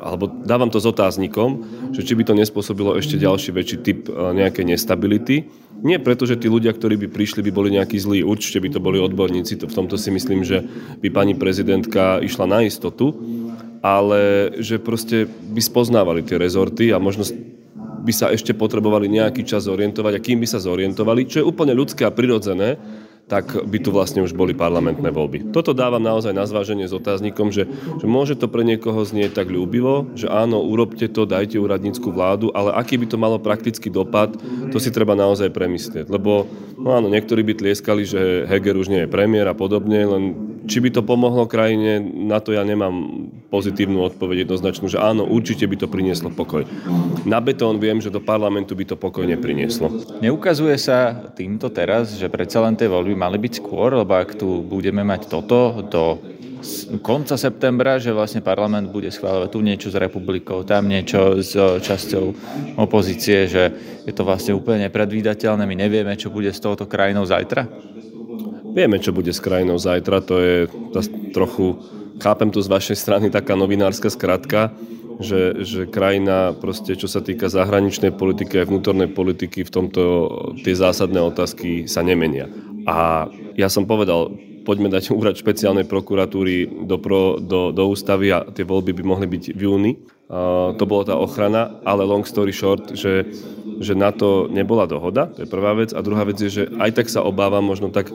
alebo 0.00 0.32
dávam 0.48 0.72
to 0.72 0.80
s 0.80 0.88
otáznikom, 0.88 1.60
že 1.92 2.00
či 2.00 2.16
by 2.16 2.24
to 2.24 2.32
nespôsobilo 2.32 2.96
ešte 2.96 3.20
ďalší 3.20 3.52
väčší 3.52 3.76
typ 3.84 4.08
e, 4.08 4.12
nejakej 4.16 4.64
nestability. 4.72 5.44
Nie 5.80 5.96
preto, 5.96 6.28
že 6.28 6.36
tí 6.36 6.48
ľudia, 6.52 6.76
ktorí 6.76 7.00
by 7.00 7.08
prišli, 7.08 7.40
by 7.40 7.52
boli 7.52 7.72
nejakí 7.72 7.96
zlí, 7.96 8.20
určite 8.20 8.60
by 8.60 8.68
to 8.68 8.80
boli 8.80 9.00
odborníci, 9.00 9.56
v 9.56 9.76
tomto 9.76 9.96
si 9.96 10.12
myslím, 10.12 10.44
že 10.44 10.60
by 11.00 11.08
pani 11.08 11.34
prezidentka 11.36 12.20
išla 12.20 12.44
na 12.44 12.60
istotu, 12.64 13.16
ale 13.80 14.52
že 14.60 14.76
proste 14.76 15.24
by 15.24 15.60
spoznávali 15.60 16.20
tie 16.20 16.36
rezorty 16.36 16.92
a 16.92 17.00
možno 17.00 17.24
by 18.00 18.12
sa 18.12 18.32
ešte 18.32 18.56
potrebovali 18.56 19.08
nejaký 19.08 19.44
čas 19.44 19.68
zorientovať 19.68 20.12
a 20.16 20.24
kým 20.24 20.40
by 20.40 20.48
sa 20.48 20.60
zorientovali, 20.60 21.28
čo 21.28 21.40
je 21.40 21.48
úplne 21.48 21.76
ľudské 21.76 22.04
a 22.08 22.12
prirodzené, 22.12 22.80
tak 23.30 23.62
by 23.62 23.78
tu 23.78 23.94
vlastne 23.94 24.26
už 24.26 24.34
boli 24.34 24.58
parlamentné 24.58 25.06
voľby. 25.14 25.54
Toto 25.54 25.70
dávam 25.70 26.02
naozaj 26.02 26.34
na 26.34 26.42
zváženie 26.42 26.90
s 26.90 26.92
otáznikom, 26.98 27.54
že, 27.54 27.70
že 28.02 28.06
môže 28.10 28.34
to 28.34 28.50
pre 28.50 28.66
niekoho 28.66 29.06
znieť 29.06 29.38
tak 29.38 29.54
ľúbivo, 29.54 30.10
že 30.18 30.26
áno, 30.26 30.58
urobte 30.66 31.06
to, 31.06 31.30
dajte 31.30 31.54
úradnícku 31.62 32.10
vládu, 32.10 32.50
ale 32.50 32.74
aký 32.74 32.98
by 32.98 33.06
to 33.06 33.22
malo 33.22 33.38
praktický 33.38 33.86
dopad, 33.86 34.34
to 34.74 34.82
si 34.82 34.90
treba 34.90 35.14
naozaj 35.14 35.54
premyslieť. 35.54 36.10
Lebo, 36.10 36.50
no 36.74 36.90
áno, 36.90 37.06
niektorí 37.06 37.46
by 37.46 37.54
tlieskali, 37.54 38.02
že 38.02 38.50
Heger 38.50 38.74
už 38.74 38.90
nie 38.90 39.06
je 39.06 39.12
premiér 39.12 39.46
a 39.46 39.54
podobne, 39.54 40.02
len 40.02 40.22
či 40.66 40.82
by 40.82 40.90
to 40.90 41.06
pomohlo 41.06 41.46
krajine, 41.46 42.02
na 42.02 42.42
to 42.42 42.52
ja 42.52 42.66
nemám 42.66 43.30
pozitívnu 43.50 44.06
odpoveď 44.14 44.46
jednoznačnú, 44.46 44.86
že 44.86 45.02
áno, 45.02 45.26
určite 45.26 45.66
by 45.66 45.76
to 45.78 45.86
prinieslo 45.90 46.30
pokoj. 46.30 46.62
Na 47.26 47.42
betón 47.42 47.82
viem, 47.82 47.98
že 47.98 48.12
do 48.12 48.22
parlamentu 48.22 48.78
by 48.78 48.84
to 48.86 48.96
pokoj 48.98 49.26
neprinieslo. 49.26 49.90
Neukazuje 50.22 50.78
sa 50.78 51.30
týmto 51.34 51.72
teraz, 51.72 52.14
že 52.14 52.30
predsa 52.30 52.62
len 52.62 52.78
tie 52.78 52.86
voľby 52.86 53.18
mali 53.20 53.36
byť 53.36 53.52
skôr, 53.60 53.92
lebo 53.92 54.16
ak 54.16 54.40
tu 54.40 54.64
budeme 54.64 55.04
mať 55.04 55.28
toto 55.28 55.84
do 55.84 56.16
konca 57.00 57.36
septembra, 57.40 57.96
že 57.96 58.12
vlastne 58.12 58.44
parlament 58.44 58.92
bude 58.92 59.08
schváľovať 59.08 59.48
tu 59.52 59.60
niečo 59.60 59.88
s 59.92 59.96
republikou, 59.96 60.64
tam 60.64 60.88
niečo 60.88 61.40
s 61.40 61.56
časťou 61.56 62.24
opozície, 62.80 63.48
že 63.48 63.62
je 64.04 64.12
to 64.12 64.24
vlastne 64.24 64.56
úplne 64.56 64.88
predvídateľné, 64.88 65.64
my 65.64 65.76
nevieme, 65.76 66.12
čo 66.16 66.32
bude 66.32 66.52
s 66.52 66.60
touto 66.60 66.84
krajinou 66.84 67.24
zajtra? 67.24 67.64
Vieme, 68.70 69.02
čo 69.02 69.10
bude 69.12 69.32
s 69.32 69.40
krajinou 69.42 69.80
zajtra, 69.80 70.20
to 70.24 70.36
je 70.40 70.56
trochu, 71.32 71.80
chápem 72.20 72.52
to 72.52 72.60
z 72.60 72.68
vašej 72.68 72.96
strany, 72.96 73.26
taká 73.32 73.56
novinárska 73.56 74.12
skratka, 74.12 74.72
že, 75.20 75.64
že 75.64 75.80
krajina, 75.84 76.56
proste, 76.56 76.96
čo 76.96 77.04
sa 77.04 77.20
týka 77.20 77.52
zahraničnej 77.52 78.12
politiky 78.16 78.56
a 78.56 78.68
vnútornej 78.68 79.12
politiky, 79.12 79.68
v 79.68 79.72
tomto 79.72 80.02
tie 80.64 80.72
zásadné 80.72 81.20
otázky 81.20 81.84
sa 81.84 82.00
nemenia. 82.00 82.48
A 82.86 83.28
ja 83.56 83.68
som 83.68 83.84
povedal, 83.84 84.32
poďme 84.62 84.92
dať 84.92 85.10
úrad 85.18 85.34
špeciálnej 85.36 85.88
prokuratúry 85.88 86.86
do, 86.86 86.96
pro, 87.00 87.40
do, 87.40 87.74
do 87.74 87.82
ústavy 87.90 88.30
a 88.30 88.44
tie 88.46 88.64
voľby 88.64 88.94
by 88.96 89.02
mohli 89.02 89.26
byť 89.26 89.44
v 89.56 89.60
júni. 89.60 89.92
Uh, 90.30 90.78
to 90.78 90.86
bola 90.86 91.02
tá 91.02 91.18
ochrana, 91.18 91.82
ale 91.82 92.06
long 92.06 92.22
story 92.22 92.54
short, 92.54 92.94
že, 92.94 93.26
že 93.82 93.98
na 93.98 94.14
to 94.14 94.46
nebola 94.46 94.86
dohoda, 94.86 95.26
to 95.26 95.42
je 95.42 95.50
prvá 95.50 95.74
vec. 95.74 95.90
A 95.90 96.06
druhá 96.06 96.22
vec 96.22 96.38
je, 96.38 96.62
že 96.62 96.64
aj 96.78 97.02
tak 97.02 97.06
sa 97.10 97.26
obávam 97.26 97.66
možno 97.66 97.90
tak 97.90 98.14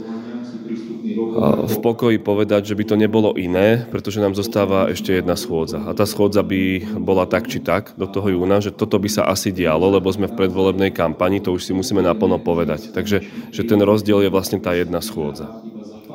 v 1.66 1.78
pokoji 1.82 2.20
povedať, 2.20 2.72
že 2.72 2.78
by 2.78 2.84
to 2.84 2.96
nebolo 3.00 3.34
iné, 3.40 3.88
pretože 3.90 4.20
nám 4.20 4.36
zostáva 4.36 4.92
ešte 4.92 5.16
jedna 5.16 5.40
schôdza. 5.40 5.82
A 5.84 5.96
tá 5.96 6.04
schôdza 6.04 6.44
by 6.44 6.84
bola 7.00 7.26
tak 7.26 7.48
či 7.48 7.64
tak 7.64 7.96
do 7.96 8.06
toho 8.06 8.36
júna, 8.36 8.60
že 8.60 8.76
toto 8.76 9.00
by 9.00 9.10
sa 9.10 9.28
asi 9.32 9.56
dialo, 9.56 9.88
lebo 9.90 10.12
sme 10.12 10.28
v 10.28 10.38
predvolebnej 10.38 10.92
kampani, 10.92 11.40
to 11.40 11.56
už 11.56 11.68
si 11.68 11.74
musíme 11.74 12.04
naplno 12.04 12.38
povedať. 12.38 12.92
Takže 12.92 13.24
že 13.52 13.62
ten 13.64 13.80
rozdiel 13.80 14.28
je 14.28 14.34
vlastne 14.34 14.60
tá 14.60 14.76
jedna 14.76 15.00
schôdza. 15.00 15.48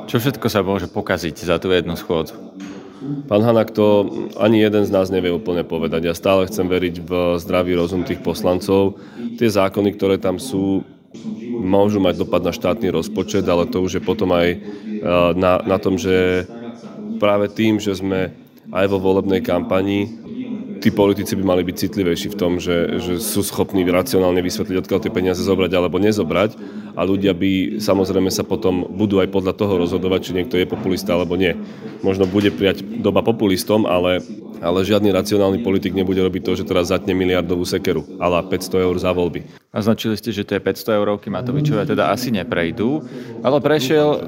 Čo 0.05 0.17
všetko 0.21 0.47
sa 0.49 0.65
môže 0.65 0.89
pokaziť 0.89 1.45
za 1.45 1.57
tú 1.61 1.71
jednu 1.71 1.97
schôdzu? 1.97 2.35
Pán 3.01 3.41
Hanak, 3.41 3.73
to 3.73 4.05
ani 4.37 4.61
jeden 4.61 4.85
z 4.85 4.93
nás 4.93 5.09
nevie 5.09 5.33
úplne 5.33 5.65
povedať. 5.65 6.05
Ja 6.05 6.13
stále 6.13 6.45
chcem 6.45 6.69
veriť 6.69 7.01
v 7.01 7.11
zdravý 7.41 7.73
rozum 7.73 8.05
tých 8.05 8.21
poslancov. 8.21 9.01
Tie 9.41 9.49
zákony, 9.49 9.97
ktoré 9.97 10.21
tam 10.21 10.37
sú, 10.37 10.85
môžu 11.61 11.99
mať 11.99 12.23
dopad 12.23 12.41
na 12.41 12.55
štátny 12.55 12.87
rozpočet, 12.89 13.43
ale 13.47 13.67
to 13.67 13.83
už 13.83 13.99
je 13.99 14.03
potom 14.03 14.31
aj 14.31 14.47
e, 14.53 14.57
na, 15.35 15.59
na 15.61 15.77
tom, 15.77 15.99
že 15.99 16.47
práve 17.19 17.51
tým, 17.51 17.77
že 17.77 17.95
sme 17.95 18.31
aj 18.71 18.85
vo 18.87 18.97
volebnej 18.97 19.43
kampani 19.43 20.21
tí 20.81 20.89
politici 20.89 21.37
by 21.37 21.43
mali 21.45 21.61
byť 21.61 21.75
citlivejší 21.77 22.33
v 22.33 22.39
tom, 22.41 22.57
že, 22.57 22.97
že 22.97 23.21
sú 23.21 23.45
schopní 23.45 23.85
racionálne 23.85 24.41
vysvetliť, 24.41 24.81
odkiaľ 24.81 24.99
tie 24.99 25.13
peniaze 25.13 25.45
zobrať 25.45 25.71
alebo 25.77 26.01
nezobrať 26.01 26.57
a 26.97 27.05
ľudia 27.05 27.37
by 27.37 27.77
samozrejme 27.77 28.33
sa 28.33 28.41
potom 28.41 28.89
budú 28.89 29.21
aj 29.21 29.29
podľa 29.29 29.53
toho 29.53 29.77
rozhodovať, 29.77 30.19
či 30.25 30.35
niekto 30.35 30.57
je 30.57 30.65
populista 30.65 31.13
alebo 31.13 31.37
nie. 31.37 31.53
Možno 32.01 32.25
bude 32.25 32.49
prijať 32.49 32.81
doba 32.81 33.21
populistom, 33.21 33.85
ale, 33.85 34.25
ale 34.61 34.85
žiadny 34.85 35.09
racionálny 35.09 35.59
politik 35.65 35.97
nebude 35.97 36.21
robiť 36.21 36.41
to, 36.45 36.51
že 36.61 36.67
teraz 36.69 36.93
zatne 36.93 37.17
miliardovú 37.17 37.65
sekeru, 37.65 38.05
ale 38.21 38.45
500 38.45 38.85
eur 38.85 38.95
za 39.01 39.11
voľby. 39.11 39.43
Naznačili 39.73 40.15
ste, 40.15 40.29
že 40.29 40.45
tie 40.45 40.61
500 40.61 41.01
eurovky 41.01 41.33
Matovičové 41.33 41.89
teda 41.89 42.13
asi 42.13 42.29
neprejdú, 42.29 43.01
ale 43.41 43.57
prešiel 43.57 44.21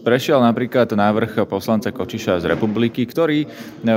Prešiel 0.00 0.40
napríklad 0.40 0.88
návrh 0.96 1.44
poslanca 1.44 1.92
Kočiša 1.92 2.40
z 2.40 2.48
Republiky, 2.48 3.04
ktorý 3.04 3.44
e, 3.44 3.48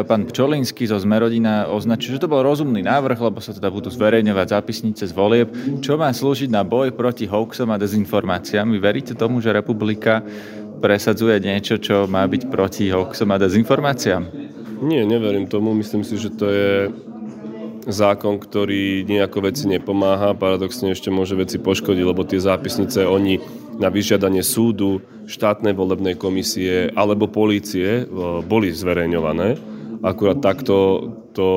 pán 0.04 0.28
Pčolinský 0.28 0.84
zo 0.84 1.00
Zmerodina 1.00 1.72
označil, 1.72 2.20
že 2.20 2.28
to 2.28 2.32
bol 2.32 2.44
rozumný 2.44 2.84
návrh, 2.84 3.24
lebo 3.24 3.40
sa 3.40 3.56
teda 3.56 3.72
budú 3.72 3.88
zverejňovať 3.88 4.48
zápisnice 4.52 5.08
z 5.08 5.14
volieb, 5.16 5.48
čo 5.80 5.96
má 5.96 6.12
slúžiť 6.12 6.52
na 6.52 6.68
boj 6.68 6.92
proti 6.92 7.24
hoaxom 7.24 7.72
a 7.72 7.80
dezinformáciám. 7.80 8.68
Vy 8.76 8.80
veríte 8.84 9.14
tomu, 9.16 9.40
že 9.40 9.56
Republika 9.56 10.20
presadzuje 10.84 11.40
niečo, 11.40 11.80
čo 11.80 12.04
má 12.04 12.28
byť 12.28 12.52
proti 12.52 12.92
hoaxom 12.92 13.32
a 13.32 13.40
dezinformáciám? 13.40 14.24
Nie, 14.82 15.06
neverím 15.06 15.46
tomu. 15.46 15.76
Myslím 15.78 16.02
si, 16.08 16.18
že 16.18 16.34
to 16.34 16.46
je 16.50 16.74
zákon, 17.88 18.40
ktorý 18.40 19.04
nejako 19.04 19.52
veci 19.52 19.68
nepomáha, 19.68 20.38
paradoxne 20.38 20.96
ešte 20.96 21.12
môže 21.12 21.36
veci 21.36 21.60
poškodiť, 21.60 22.04
lebo 22.08 22.24
tie 22.24 22.40
zápisnice 22.40 23.04
oni 23.04 23.44
na 23.76 23.92
vyžiadanie 23.92 24.46
súdu, 24.46 25.04
štátnej 25.28 25.76
volebnej 25.76 26.16
komisie 26.16 26.92
alebo 26.94 27.28
polície 27.28 28.04
e, 28.04 28.44
boli 28.44 28.72
zverejňované. 28.72 29.60
Akurát 30.04 30.40
takto 30.40 30.76
to, 31.32 31.50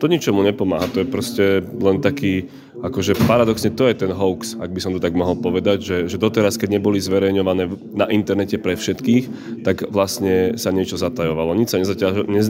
to 0.00 0.04
ničomu 0.08 0.44
nepomáha. 0.44 0.88
To 0.92 1.04
je 1.04 1.08
proste 1.08 1.44
len 1.60 2.00
taký, 2.00 2.48
akože 2.84 3.16
paradoxne 3.24 3.72
to 3.72 3.88
je 3.88 3.96
ten 3.96 4.12
hoax, 4.12 4.60
ak 4.60 4.68
by 4.68 4.80
som 4.80 4.92
to 4.92 5.00
tak 5.00 5.16
mohol 5.16 5.40
povedať, 5.40 5.78
že, 5.80 5.96
že 6.12 6.20
doteraz, 6.20 6.60
keď 6.60 6.76
neboli 6.76 7.00
zverejňované 7.00 7.72
na 7.96 8.04
internete 8.12 8.60
pre 8.60 8.76
všetkých, 8.76 9.24
tak 9.64 9.88
vlastne 9.88 10.60
sa 10.60 10.68
niečo 10.68 11.00
zatajovalo. 11.00 11.56
Nič 11.56 11.72
sa 11.72 11.80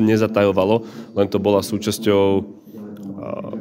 nezatajovalo, 0.03 0.77
len 1.15 1.27
to 1.31 1.39
bola 1.39 1.63
súčasťou 1.63 2.43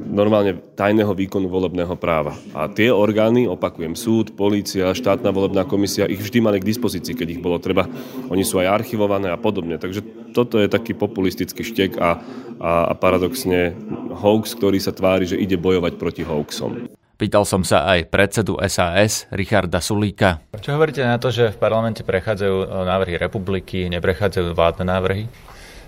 normálne 0.10 0.60
tajného 0.75 1.13
výkonu 1.15 1.48
volebného 1.48 1.96
práva. 1.96 2.36
A 2.51 2.67
tie 2.67 2.91
orgány, 2.91 3.48
opakujem, 3.48 3.96
súd, 3.96 4.36
polícia, 4.36 4.91
štátna 4.91 5.32
volebná 5.32 5.63
komisia, 5.63 6.10
ich 6.10 6.20
vždy 6.20 6.39
mali 6.43 6.58
k 6.60 6.70
dispozícii, 6.70 7.15
keď 7.15 7.27
ich 7.38 7.43
bolo 7.43 7.58
treba. 7.58 7.88
Oni 8.27 8.43
sú 8.43 8.60
aj 8.60 8.84
archivované 8.84 9.32
a 9.32 9.39
podobne. 9.39 9.79
Takže 9.79 10.32
toto 10.36 10.60
je 10.60 10.67
taký 10.67 10.98
populistický 10.98 11.63
štek 11.63 11.98
a, 11.98 12.20
a, 12.60 12.72
a 12.91 12.93
paradoxne 12.93 13.74
hoax, 14.13 14.58
ktorý 14.60 14.77
sa 14.84 14.91
tvári, 14.91 15.29
že 15.29 15.39
ide 15.39 15.55
bojovať 15.55 15.93
proti 15.96 16.24
hoaxom. 16.27 16.91
Pýtal 17.13 17.46
som 17.46 17.62
sa 17.62 17.86
aj 17.88 18.10
predsedu 18.10 18.58
SAS, 18.67 19.29
Richarda 19.29 19.79
Sulíka. 19.79 20.41
Čo 20.58 20.75
hovoríte 20.75 21.05
na 21.05 21.22
to, 21.22 21.29
že 21.29 21.53
v 21.53 21.62
parlamente 21.62 22.01
prechádzajú 22.01 22.84
návrhy 22.84 23.15
republiky, 23.22 23.86
neprechádzajú 23.88 24.51
vládne 24.51 24.86
návrhy? 24.89 25.24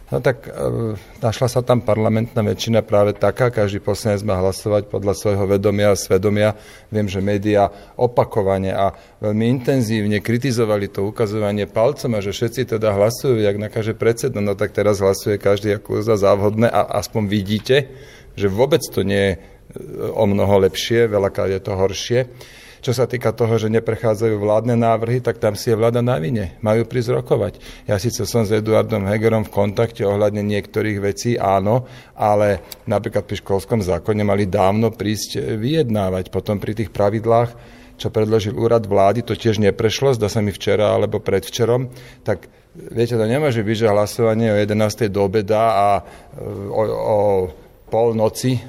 No 0.05 0.21
tak 0.21 0.45
e, 0.45 0.51
našla 1.17 1.49
sa 1.49 1.61
tam 1.65 1.81
parlamentná 1.81 2.45
väčšina 2.45 2.85
práve 2.85 3.17
taká, 3.17 3.49
každý 3.49 3.81
poslanec 3.81 4.21
má 4.21 4.37
hlasovať 4.37 4.85
podľa 4.85 5.17
svojho 5.17 5.49
vedomia 5.49 5.89
a 5.89 5.97
svedomia. 5.97 6.53
Viem, 6.93 7.09
že 7.09 7.25
médiá 7.25 7.73
opakovane 7.97 8.69
a 8.69 8.93
veľmi 9.17 9.49
intenzívne 9.49 10.21
kritizovali 10.21 10.93
to 10.93 11.09
ukazovanie 11.09 11.65
palcom 11.65 12.13
a 12.13 12.21
že 12.21 12.37
všetci 12.37 12.77
teda 12.77 12.93
hlasujú, 12.93 13.41
jak 13.41 13.57
na 13.57 13.73
každé 13.73 13.97
predsedno. 13.97 14.45
No 14.45 14.53
tak 14.53 14.77
teraz 14.77 15.01
hlasuje 15.01 15.41
každý 15.41 15.81
ako 15.81 16.05
za 16.05 16.21
závhodné 16.21 16.69
a 16.69 17.01
aspoň 17.01 17.23
vidíte, 17.25 17.89
že 18.37 18.45
vôbec 18.45 18.85
to 18.85 19.01
nie 19.01 19.33
je 19.33 19.33
e, 19.33 19.39
o 20.13 20.29
mnoho 20.29 20.69
lepšie, 20.69 21.09
veľakrát 21.09 21.49
je 21.49 21.61
to 21.65 21.73
horšie. 21.73 22.29
Čo 22.85 22.93
sa 22.93 23.09
týka 23.09 23.33
toho, 23.33 23.57
že 23.57 23.65
neprechádzajú 23.73 24.37
vládne 24.37 24.77
návrhy, 24.77 25.17
tak 25.17 25.41
tam 25.41 25.57
si 25.57 25.73
je 25.73 25.79
vláda 25.79 26.05
na 26.05 26.21
vine. 26.21 26.53
Majú 26.61 26.85
prísť 26.85 27.17
rokovať. 27.17 27.57
Ja 27.89 27.97
síce 27.97 28.29
som 28.29 28.45
s 28.45 28.53
Eduardom 28.53 29.09
Hegerom 29.09 29.41
v 29.41 29.49
kontakte 29.49 30.05
ohľadne 30.05 30.45
niektorých 30.45 31.01
vecí, 31.01 31.33
áno, 31.33 31.89
ale 32.13 32.61
napríklad 32.85 33.25
pri 33.25 33.41
školskom 33.41 33.81
zákone 33.81 34.21
mali 34.21 34.45
dávno 34.45 34.93
prísť 34.93 35.57
vyjednávať. 35.57 36.29
Potom 36.29 36.61
pri 36.61 36.77
tých 36.77 36.93
pravidlách, 36.93 37.57
čo 37.97 38.13
predložil 38.13 38.53
úrad 38.53 38.85
vlády, 38.85 39.25
to 39.25 39.33
tiež 39.33 39.57
neprešlo, 39.57 40.13
zdá 40.13 40.29
sa 40.29 40.45
mi 40.45 40.53
včera 40.53 40.93
alebo 40.93 41.17
predvčerom, 41.17 41.89
tak 42.21 42.45
viete, 42.77 43.17
to 43.17 43.25
nemôže 43.25 43.65
byť, 43.65 43.77
že 43.81 43.89
hlasovanie 43.89 44.53
o 44.53 44.61
11. 44.61 45.09
do 45.09 45.25
obeda 45.25 45.63
a 45.73 45.87
o, 46.69 46.83
o 46.85 47.17
polnoci 47.89 48.61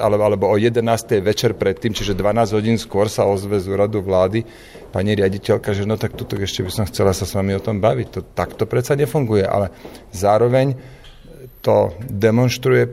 alebo, 0.00 0.22
alebo 0.24 0.46
o 0.52 0.56
11. 0.56 0.80
večer 1.24 1.56
predtým, 1.56 1.96
čiže 1.96 2.12
12 2.16 2.56
hodín 2.56 2.76
skôr 2.76 3.08
sa 3.08 3.24
ozve 3.26 3.58
z 3.58 3.72
úradu 3.72 4.04
vlády 4.04 4.44
pani 4.92 5.16
riaditeľka, 5.16 5.72
že 5.72 5.88
no 5.88 5.96
tak 5.96 6.14
tuto 6.14 6.36
ešte 6.36 6.66
by 6.66 6.70
som 6.70 6.84
chcela 6.86 7.16
sa 7.16 7.24
s 7.24 7.32
vami 7.32 7.56
o 7.56 7.62
tom 7.62 7.80
baviť. 7.80 8.06
To, 8.12 8.20
takto 8.22 8.68
predsa 8.68 8.98
nefunguje, 8.98 9.46
ale 9.46 9.72
zároveň 10.12 10.76
to 11.64 11.94
demonstruje 12.08 12.88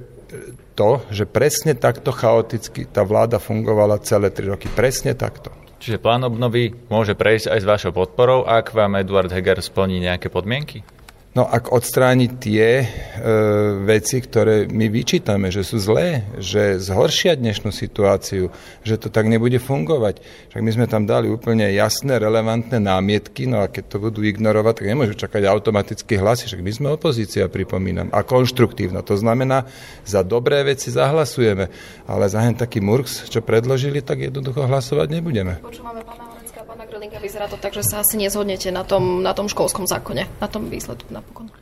to, 0.78 1.02
že 1.10 1.26
presne 1.26 1.74
takto 1.74 2.14
chaoticky 2.14 2.86
tá 2.86 3.02
vláda 3.02 3.42
fungovala 3.42 3.98
celé 4.06 4.30
tri 4.30 4.46
roky. 4.46 4.70
Presne 4.70 5.18
takto. 5.18 5.50
Čiže 5.78 6.02
plán 6.02 6.26
obnovy 6.26 6.74
môže 6.90 7.14
prejsť 7.14 7.54
aj 7.54 7.60
s 7.62 7.70
vašou 7.70 7.92
podporou, 7.94 8.46
ak 8.46 8.74
vám 8.74 8.98
Eduard 8.98 9.30
Heger 9.30 9.62
splní 9.62 10.02
nejaké 10.02 10.30
podmienky? 10.30 10.82
No 11.38 11.46
ak 11.46 11.70
odstrániť 11.70 12.32
tie 12.42 12.82
e, 12.82 12.86
veci, 13.86 14.18
ktoré 14.26 14.66
my 14.66 14.90
vyčítame, 14.90 15.54
že 15.54 15.62
sú 15.62 15.78
zlé, 15.78 16.26
že 16.42 16.82
zhoršia 16.82 17.38
dnešnú 17.38 17.70
situáciu, 17.70 18.50
že 18.82 18.98
to 18.98 19.14
tak 19.14 19.30
nebude 19.30 19.62
fungovať. 19.62 20.18
Však 20.50 20.62
my 20.66 20.72
sme 20.74 20.86
tam 20.90 21.06
dali 21.06 21.30
úplne 21.30 21.70
jasné, 21.78 22.18
relevantné 22.18 22.82
námietky, 22.82 23.46
no 23.46 23.62
a 23.62 23.70
keď 23.70 23.86
to 23.86 23.98
budú 24.02 24.26
ignorovať, 24.26 24.82
tak 24.82 24.90
nemôžu 24.90 25.14
čakať 25.14 25.46
automaticky 25.46 26.18
hlasy, 26.18 26.50
však 26.50 26.66
my 26.66 26.72
sme 26.74 26.88
opozícia, 26.98 27.46
pripomínam, 27.46 28.10
a 28.10 28.26
konštruktívna. 28.26 29.06
To 29.06 29.14
znamená, 29.14 29.70
za 30.10 30.26
dobré 30.26 30.66
veci 30.66 30.90
zahlasujeme, 30.90 31.70
ale 32.10 32.34
za 32.34 32.42
hen 32.42 32.58
taký 32.58 32.82
murks, 32.82 33.30
čo 33.30 33.46
predložili, 33.46 34.02
tak 34.02 34.26
jednoducho 34.26 34.66
hlasovať 34.66 35.22
nebudeme. 35.22 35.62
Počúvame 35.62 36.02
pána 36.02 36.37
Grilinka, 36.98 37.22
vyzerá 37.22 37.46
to 37.46 37.62
tak, 37.62 37.78
že 37.78 37.86
sa 37.86 38.02
asi 38.02 38.18
nezhodnete 38.18 38.74
na 38.74 38.82
tom, 38.82 39.22
na 39.22 39.38
tom 39.38 39.46
školskom 39.46 39.86
zákone, 39.86 40.26
na 40.42 40.48
tom 40.50 40.66
výsledku 40.66 41.14
napokon. 41.14 41.54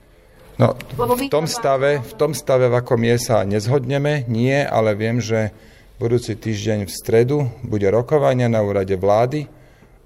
No, 0.55 0.71
v 0.95 1.27
tom, 1.27 1.43
stave, 1.51 1.99
v 1.99 2.13
tom 2.15 2.31
stave, 2.31 2.71
v 2.71 2.79
akom 2.79 3.03
je, 3.03 3.19
sa 3.19 3.43
nezhodneme, 3.43 4.23
nie, 4.31 4.55
ale 4.63 4.95
viem, 4.95 5.19
že 5.19 5.51
budúci 5.99 6.39
týždeň 6.39 6.87
v 6.87 6.91
stredu 6.91 7.37
bude 7.67 7.91
rokovania 7.91 8.47
na 8.47 8.63
úrade 8.63 8.95
vlády, 8.95 9.51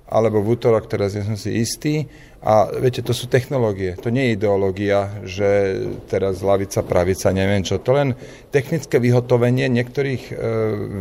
alebo 0.10 0.42
v 0.42 0.58
útorok, 0.58 0.90
teraz 0.90 1.14
nie 1.14 1.22
som 1.22 1.38
si 1.38 1.62
istý, 1.62 2.10
a 2.40 2.72
viete, 2.72 3.04
to 3.04 3.12
sú 3.12 3.28
technológie, 3.28 4.00
to 4.00 4.08
nie 4.08 4.32
je 4.32 4.36
ideológia, 4.40 5.12
že 5.28 5.76
teraz 6.08 6.40
lavica, 6.40 6.80
pravica, 6.88 7.36
neviem 7.36 7.68
čo. 7.68 7.84
To 7.84 7.92
len 7.92 8.16
technické 8.48 8.96
vyhotovenie 8.96 9.68
niektorých 9.68 10.24
e, 10.32 10.34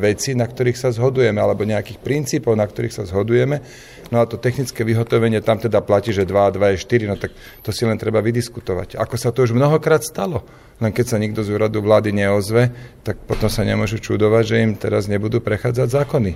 vecí, 0.02 0.34
na 0.34 0.50
ktorých 0.50 0.74
sa 0.74 0.90
zhodujeme, 0.90 1.38
alebo 1.38 1.62
nejakých 1.62 2.02
princípov, 2.02 2.58
na 2.58 2.66
ktorých 2.66 2.90
sa 2.90 3.06
zhodujeme. 3.06 3.62
No 4.10 4.18
a 4.18 4.26
to 4.26 4.34
technické 4.34 4.82
vyhotovenie 4.82 5.38
tam 5.38 5.62
teda 5.62 5.78
platí, 5.78 6.10
že 6.10 6.26
2 6.26 6.34
a 6.34 6.50
2 6.50 6.74
je 6.74 7.06
4, 7.06 7.06
no 7.06 7.14
tak 7.14 7.30
to 7.62 7.70
si 7.70 7.86
len 7.86 8.02
treba 8.02 8.18
vydiskutovať. 8.18 8.98
Ako 8.98 9.14
sa 9.14 9.30
to 9.30 9.46
už 9.46 9.54
mnohokrát 9.54 10.02
stalo. 10.02 10.42
Len 10.82 10.90
keď 10.90 11.06
sa 11.06 11.22
nikto 11.22 11.46
z 11.46 11.54
úradu 11.54 11.78
vlády 11.86 12.10
neozve, 12.10 12.74
tak 13.06 13.14
potom 13.30 13.46
sa 13.46 13.62
nemôžu 13.62 14.02
čudovať, 14.02 14.42
že 14.42 14.56
im 14.58 14.74
teraz 14.74 15.06
nebudú 15.06 15.38
prechádzať 15.38 15.86
zákony. 15.86 16.32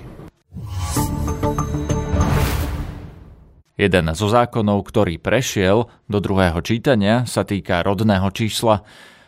Jeden 3.83 4.07
zo 4.15 4.31
zákonov, 4.31 4.87
ktorý 4.87 5.19
prešiel 5.19 5.91
do 6.07 6.23
druhého 6.23 6.55
čítania, 6.63 7.27
sa 7.27 7.43
týka 7.43 7.83
rodného 7.83 8.31
čísla. 8.31 8.79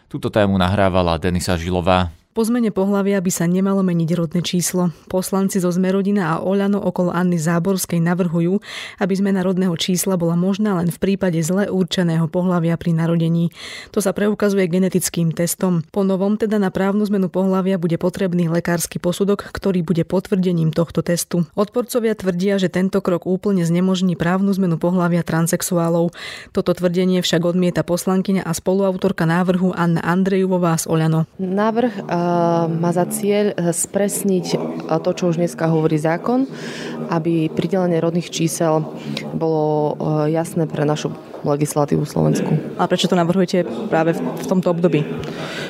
Túto 0.08 0.32
tému 0.32 0.56
nahrávala 0.56 1.20
Denisa 1.20 1.60
Žilová. 1.60 2.08
Po 2.36 2.44
zmene 2.44 2.68
pohľavia 2.68 3.24
by 3.24 3.32
sa 3.32 3.48
nemalo 3.48 3.80
meniť 3.80 4.12
rodné 4.12 4.44
číslo. 4.44 4.92
Poslanci 5.08 5.64
zo 5.64 5.72
Zmerodina 5.72 6.36
a 6.36 6.44
Oľano 6.44 6.84
okolo 6.84 7.16
Anny 7.16 7.40
Záborskej 7.40 8.04
navrhujú, 8.04 8.60
aby 9.00 9.14
zmena 9.16 9.40
rodného 9.40 9.72
čísla 9.80 10.20
bola 10.20 10.36
možná 10.36 10.76
len 10.76 10.92
v 10.92 11.00
prípade 11.00 11.40
zle 11.40 11.72
určeného 11.72 12.28
pohľavia 12.28 12.76
pri 12.76 12.92
narodení. 12.92 13.56
To 13.96 14.04
sa 14.04 14.12
preukazuje 14.12 14.68
genetickým 14.68 15.32
testom. 15.32 15.88
Po 15.96 16.04
novom 16.04 16.36
teda 16.36 16.60
na 16.60 16.76
právnu 16.76 17.08
zmenu 17.08 17.32
pohľavia 17.32 17.80
bude 17.80 17.96
potrebný 17.96 18.52
lekársky 18.52 19.00
posudok, 19.00 19.56
ktorý 19.56 19.88
bude 19.88 20.04
potvrdením 20.04 20.76
tohto 20.76 21.08
testu. 21.08 21.48
Odporcovia 21.56 22.20
tvrdia, 22.20 22.60
že 22.60 22.68
tento 22.68 23.00
krok 23.00 23.32
úplne 23.32 23.64
znemožní 23.64 24.20
právnu 24.20 24.52
zmenu 24.60 24.76
pohľavia 24.76 25.24
transexuálov. 25.24 26.12
Toto 26.52 26.76
tvrdenie 26.76 27.24
však 27.24 27.48
odmieta 27.48 27.88
poslankyňa 27.88 28.44
a 28.44 28.52
spoluautorka 28.52 29.24
návrhu 29.24 29.72
Anna 29.72 30.04
Andrejová 30.04 30.76
z 30.76 30.92
Oľano. 30.92 31.32
Návrh 31.40 32.25
má 32.70 32.90
za 32.92 33.06
cieľ 33.10 33.54
eh, 33.54 33.74
spresniť 33.74 34.46
eh, 34.54 34.60
to, 35.02 35.10
čo 35.14 35.32
už 35.32 35.40
dneska 35.42 35.70
hovorí 35.70 35.98
zákon, 35.98 36.50
aby 37.10 37.52
pridelenie 37.54 38.02
rodných 38.02 38.30
čísel 38.30 38.84
bolo 39.34 39.96
eh, 39.96 40.34
jasné 40.34 40.66
pre 40.66 40.84
našu 40.84 41.14
legislatívu 41.54 42.02
v 42.02 42.10
Slovensku. 42.10 42.52
A 42.82 42.90
prečo 42.90 43.06
to 43.06 43.14
navrhujete 43.14 43.68
práve 43.92 44.18
v 44.18 44.46
tomto 44.50 44.74
období? 44.74 45.06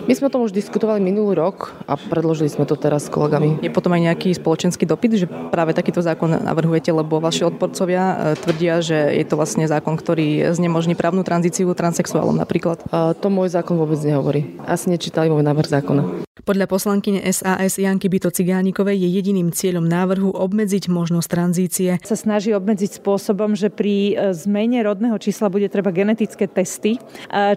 My 0.05 0.13
sme 0.13 0.29
o 0.29 0.33
tom 0.33 0.45
už 0.45 0.53
diskutovali 0.53 1.01
minulý 1.01 1.35
rok 1.35 1.73
a 1.89 1.97
predložili 1.97 2.47
sme 2.47 2.69
to 2.69 2.77
teraz 2.77 3.09
s 3.09 3.13
kolegami. 3.13 3.59
Je 3.59 3.73
potom 3.73 3.91
aj 3.91 4.13
nejaký 4.13 4.37
spoločenský 4.37 4.85
dopyt, 4.85 5.25
že 5.25 5.27
práve 5.27 5.73
takýto 5.73 6.05
zákon 6.05 6.29
navrhujete, 6.29 6.93
lebo 6.93 7.17
vaši 7.17 7.47
odporcovia 7.47 8.03
e, 8.03 8.15
tvrdia, 8.37 8.85
že 8.85 8.97
je 9.17 9.25
to 9.25 9.33
vlastne 9.33 9.65
zákon, 9.65 9.97
ktorý 9.97 10.53
znemožní 10.53 10.93
právnu 10.93 11.25
tranzíciu 11.25 11.73
transexuálom 11.73 12.37
napríklad. 12.37 12.85
A 12.93 13.17
to 13.17 13.33
môj 13.33 13.51
zákon 13.57 13.81
vôbec 13.81 13.97
nehovorí. 14.05 14.57
Asi 14.69 14.93
nečítali 14.93 15.33
môj 15.33 15.41
návrh 15.41 15.67
zákona. 15.81 16.03
Podľa 16.45 16.69
poslankyne 16.69 17.25
SAS 17.33 17.81
Janky 17.81 18.05
Byto 18.05 18.29
Cigánikovej 18.29 19.01
je 19.01 19.09
jediným 19.17 19.49
cieľom 19.49 19.81
návrhu 19.81 20.29
obmedziť 20.29 20.93
možnosť 20.93 21.25
tranzície. 21.25 21.91
Sa 22.05 22.13
snaží 22.13 22.53
obmedziť 22.53 23.01
spôsobom, 23.01 23.57
že 23.57 23.73
pri 23.73 24.13
e, 24.13 24.35
zmene 24.37 24.85
rodného 24.85 25.17
čísla 25.17 25.49
bude 25.49 25.64
treba 25.69 25.93
genetické 25.93 26.47
testy, 26.49 26.97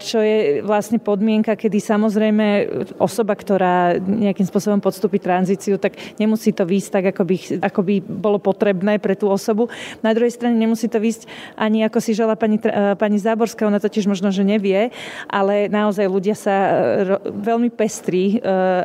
čo 0.03 0.19
je 0.23 0.61
vlastne 0.65 0.99
podmienka, 0.99 1.55
kedy 1.55 1.79
samozrejme 1.79 2.47
osoba, 2.99 3.35
ktorá 3.35 3.99
nejakým 3.99 4.47
spôsobom 4.47 4.81
podstúpi 4.83 5.21
tranzíciu, 5.23 5.79
tak 5.81 5.97
nemusí 6.19 6.51
to 6.53 6.65
výjsť 6.65 6.91
tak, 6.91 7.05
ako 7.15 7.23
by, 7.25 7.37
ako 7.63 7.81
by 7.85 7.95
bolo 8.03 8.39
potrebné 8.41 8.99
pre 8.99 9.15
tú 9.15 9.31
osobu. 9.31 9.71
Na 10.03 10.13
druhej 10.17 10.35
strane 10.35 10.57
nemusí 10.57 10.89
to 10.89 10.99
výjsť 10.99 11.29
ani 11.57 11.85
ako 11.87 11.99
si 12.03 12.13
žela 12.15 12.35
pani, 12.35 12.59
e, 12.61 12.95
pani 12.95 13.19
Záborská, 13.19 13.67
ona 13.67 13.83
totiž 13.83 14.09
možno, 14.09 14.33
že 14.35 14.47
nevie, 14.47 14.91
ale 15.29 15.69
naozaj 15.69 16.07
ľudia 16.07 16.37
sa 16.37 16.55
e, 16.55 16.73
veľmi 17.29 17.71
pestrí 17.73 18.41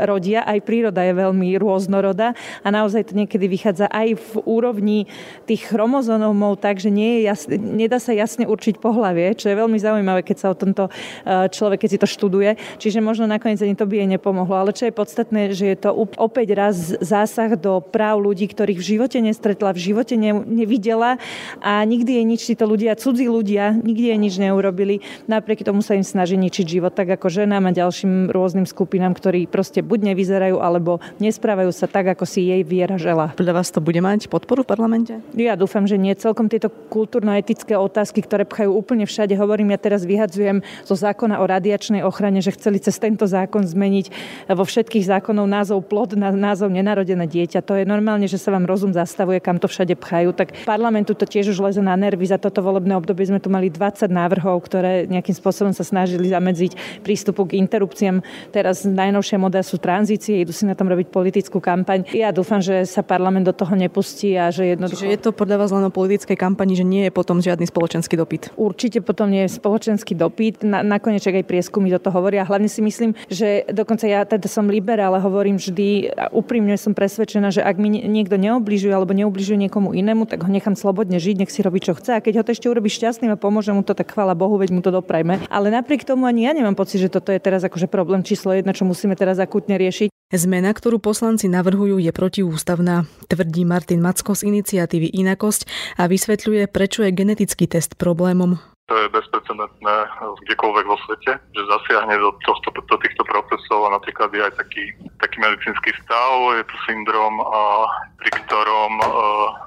rodia, 0.06 0.46
aj 0.46 0.60
príroda 0.66 1.04
je 1.04 1.14
veľmi 1.16 1.56
rôznorodá 1.60 2.36
a 2.62 2.68
naozaj 2.70 3.12
to 3.12 3.14
niekedy 3.18 3.48
vychádza 3.48 3.88
aj 3.90 4.16
v 4.18 4.32
úrovni 4.46 5.00
tých 5.48 5.70
chromozómov 5.70 6.60
tak, 6.60 6.80
že 6.80 6.94
nie 6.94 7.20
je 7.20 7.32
jasne, 7.32 7.56
nedá 7.58 7.98
sa 7.98 8.14
jasne 8.14 8.46
určiť 8.48 8.80
pohlavie, 9.14 9.38
čo 9.38 9.54
je 9.54 9.60
veľmi 9.62 9.78
zaujímavé, 9.78 10.26
keď 10.26 10.38
sa 10.42 10.48
o 10.50 10.58
tomto 10.58 10.90
e, 10.90 11.46
človek, 11.54 11.86
keď 11.86 11.90
si 11.94 12.02
to 12.02 12.10
študuje. 12.10 12.58
Čiže 12.82 12.98
možno 12.98 13.30
nakoniec 13.30 13.62
ani 13.62 13.78
to 13.78 13.86
by 13.86 14.02
jej 14.02 14.10
nepomohlo. 14.10 14.58
Ale 14.58 14.74
čo 14.74 14.90
je 14.90 14.94
podstatné, 14.98 15.54
že 15.54 15.70
je 15.70 15.78
to 15.78 15.94
opäť 16.18 16.58
raz 16.58 16.98
zásah 16.98 17.54
do 17.54 17.78
práv 17.78 18.26
ľudí, 18.26 18.50
ktorých 18.50 18.82
v 18.82 18.88
živote 18.98 19.22
nestretla, 19.22 19.78
v 19.78 19.94
živote 19.94 20.18
ne, 20.18 20.34
nevidela 20.42 21.22
a 21.62 21.86
nikdy 21.86 22.18
jej 22.18 22.26
nič 22.26 22.42
títo 22.50 22.66
ľudia, 22.66 22.98
cudzí 22.98 23.30
ľudia, 23.30 23.78
nikdy 23.78 24.10
jej 24.10 24.20
nič 24.20 24.34
neurobili. 24.42 25.06
Napriek 25.30 25.62
tomu 25.62 25.86
sa 25.86 25.94
im 25.94 26.04
snaží 26.04 26.34
ničiť 26.34 26.66
život, 26.66 26.98
tak 26.98 27.14
ako 27.14 27.30
ženám 27.30 27.70
a 27.70 27.72
ďalším 27.76 28.34
rôznym 28.34 28.66
skupinám, 28.66 29.14
ktorí 29.14 29.46
proste 29.46 29.86
buď 29.86 30.14
nevyzerajú, 30.14 30.58
alebo 30.58 30.98
nesprávajú 31.22 31.70
sa 31.70 31.86
tak, 31.86 32.18
ako 32.18 32.26
si 32.26 32.50
jej 32.50 32.66
viera 32.66 32.98
žela. 32.98 33.30
Podľa 33.38 33.62
vás 33.62 33.70
to 33.70 33.78
bude 33.78 34.02
mať 34.02 34.26
podporu 34.26 34.66
v 34.66 34.72
parlamente? 34.74 35.14
Ja 35.38 35.54
dúfam, 35.54 35.86
že 35.86 36.00
nie. 36.00 36.16
Celkom 36.18 36.48
tieto 36.50 36.72
kultúrno-etické 36.72 37.76
otázky, 37.76 38.24
ktoré 38.24 38.48
pchajú 38.48 38.72
úplne 38.72 38.93
všade, 39.02 39.34
hovorím, 39.34 39.74
ja 39.74 39.82
teraz 39.82 40.06
vyhadzujem 40.06 40.62
zo 40.86 40.94
zákona 40.94 41.42
o 41.42 41.50
radiačnej 41.50 42.06
ochrane, 42.06 42.38
že 42.46 42.54
chceli 42.54 42.78
cez 42.78 43.02
tento 43.02 43.26
zákon 43.26 43.66
zmeniť 43.66 44.14
vo 44.54 44.62
všetkých 44.62 45.10
zákonov 45.10 45.50
názov 45.50 45.90
plod 45.90 46.14
na 46.14 46.30
názov 46.30 46.70
nenarodené 46.70 47.26
dieťa. 47.26 47.66
To 47.66 47.82
je 47.82 47.90
normálne, 47.90 48.30
že 48.30 48.38
sa 48.38 48.54
vám 48.54 48.70
rozum 48.70 48.94
zastavuje, 48.94 49.42
kam 49.42 49.58
to 49.58 49.66
všade 49.66 49.98
pchajú. 49.98 50.38
Tak 50.38 50.68
parlamentu 50.70 51.18
to 51.18 51.26
tiež 51.26 51.50
už 51.50 51.66
leze 51.66 51.82
na 51.82 51.98
nervy. 51.98 52.30
Za 52.30 52.38
toto 52.38 52.62
volebné 52.62 52.94
obdobie 52.94 53.26
sme 53.26 53.40
tu 53.40 53.48
mali 53.48 53.74
20 53.74 54.12
návrhov, 54.12 54.60
ktoré 54.68 55.10
nejakým 55.10 55.34
spôsobom 55.34 55.72
sa 55.72 55.88
snažili 55.88 56.30
zamedziť 56.30 57.02
prístupu 57.02 57.48
k 57.48 57.58
interrupciám. 57.64 58.20
Teraz 58.52 58.84
najnovšia 58.84 59.40
moda 59.40 59.64
sú 59.64 59.80
tranzície, 59.80 60.44
idú 60.44 60.52
si 60.52 60.68
na 60.68 60.76
tom 60.76 60.92
robiť 60.92 61.08
politickú 61.08 61.64
kampaň. 61.64 62.04
Ja 62.12 62.36
dúfam, 62.36 62.60
že 62.60 62.84
sa 62.84 63.00
parlament 63.00 63.48
do 63.48 63.56
toho 63.56 63.72
nepustí 63.80 64.36
a 64.36 64.52
že 64.52 64.76
jednoducho... 64.76 65.00
Čiže 65.00 65.14
je 65.16 65.22
to 65.24 65.32
podľa 65.32 65.64
vás 65.64 65.72
len 65.72 65.88
o 65.88 65.92
politickej 65.94 66.36
kampani, 66.36 66.76
že 66.76 66.84
nie 66.84 67.08
je 67.08 67.12
potom 67.16 67.40
žiadny 67.40 67.64
spoločenský 67.64 68.20
dopyt? 68.20 68.52
Určite 68.60 68.83
potom 69.04 69.30
nie 69.30 69.46
je 69.46 69.56
spoločenský 69.56 70.18
dopyt. 70.18 70.66
Na, 70.66 70.84
nakoniec 70.84 71.24
aj 71.24 71.46
prieskumy 71.46 71.94
do 71.94 72.02
hovoria. 72.10 72.44
Hlavne 72.44 72.68
si 72.68 72.82
myslím, 72.82 73.16
že 73.30 73.64
dokonca 73.70 74.10
ja 74.10 74.26
teda 74.26 74.50
som 74.50 74.68
liberál, 74.68 75.14
ale 75.14 75.22
hovorím 75.22 75.62
vždy, 75.62 76.12
a 76.18 76.34
úprimne 76.34 76.74
som 76.76 76.98
presvedčená, 76.98 77.54
že 77.54 77.62
ak 77.62 77.78
mi 77.78 78.02
niekto 78.02 78.36
neobližuje 78.36 78.90
alebo 78.90 79.14
neubližuje 79.14 79.70
niekomu 79.70 79.94
inému, 79.94 80.26
tak 80.26 80.44
ho 80.44 80.50
nechám 80.50 80.74
slobodne 80.74 81.22
žiť, 81.22 81.46
nech 81.46 81.54
si 81.54 81.62
robí 81.62 81.78
čo 81.80 81.94
chce. 81.94 82.18
A 82.18 82.24
keď 82.24 82.42
ho 82.42 82.44
to 82.44 82.52
ešte 82.52 82.68
urobí 82.68 82.90
šťastným 82.90 83.36
a 83.36 83.38
pomôže 83.38 83.70
mu 83.76 83.86
to, 83.86 83.94
tak 83.94 84.10
chvála 84.12 84.34
Bohu, 84.34 84.58
veď 84.58 84.74
mu 84.74 84.82
to 84.82 84.90
doprajme. 84.90 85.46
Ale 85.48 85.68
napriek 85.70 86.02
tomu 86.08 86.26
ani 86.26 86.50
ja 86.50 86.52
nemám 86.58 86.74
pocit, 86.74 86.98
že 86.98 87.14
toto 87.14 87.30
je 87.30 87.38
teraz 87.38 87.62
akože 87.62 87.86
problém 87.86 88.26
číslo 88.26 88.56
jedna, 88.56 88.74
čo 88.74 88.88
musíme 88.90 89.14
teraz 89.14 89.38
akútne 89.38 89.78
riešiť. 89.78 90.10
Zmena, 90.34 90.74
ktorú 90.74 90.98
poslanci 90.98 91.46
navrhujú, 91.46 92.02
je 92.02 92.10
protiústavná, 92.10 93.06
tvrdí 93.30 93.70
Martin 93.70 94.02
Macko 94.02 94.34
z 94.34 94.50
iniciatívy 94.50 95.14
Inakosť 95.14 95.70
a 96.02 96.10
vysvetľuje, 96.10 96.74
prečo 96.74 97.06
je 97.06 97.14
genetický 97.14 97.70
test 97.70 98.02
problémom. 98.02 98.58
To 98.92 99.00
je 99.00 99.16
bezprecedentné 99.16 99.96
kdekoľvek 100.44 100.86
vo 100.92 101.00
svete, 101.08 101.40
že 101.56 101.62
zasiahne 101.72 102.20
do, 102.20 102.36
tohto, 102.44 102.68
do 102.76 102.98
týchto 103.00 103.24
procesov 103.24 103.88
a 103.88 103.96
napríklad 103.96 104.28
je 104.36 104.44
aj 104.44 104.60
taký, 104.60 104.92
taký 105.24 105.40
medicínsky 105.40 105.96
stav, 106.04 106.52
je 106.60 106.68
to 106.68 106.76
syndrom, 106.84 107.40
a, 107.40 107.88
pri 108.20 108.32
ktorom 108.44 109.00
a, 109.00 109.08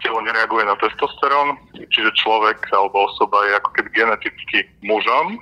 telo 0.04 0.20
nereaguje 0.20 0.68
na 0.68 0.76
testosterón, 0.76 1.56
čiže 1.72 2.12
človek 2.20 2.60
alebo 2.76 3.08
osoba 3.08 3.40
je 3.48 3.52
ako 3.56 3.70
keby 3.80 3.88
geneticky 3.96 4.68
mužom, 4.84 5.40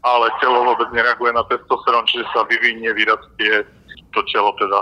ale 0.00 0.32
telo 0.40 0.64
vôbec 0.64 0.88
nereaguje 0.96 1.36
na 1.36 1.44
testosterón, 1.44 2.08
čiže 2.08 2.24
sa 2.32 2.48
vyvinie, 2.48 2.88
vyrastie 2.96 3.68
to 4.12 4.20
telo 4.30 4.50
teda 4.58 4.80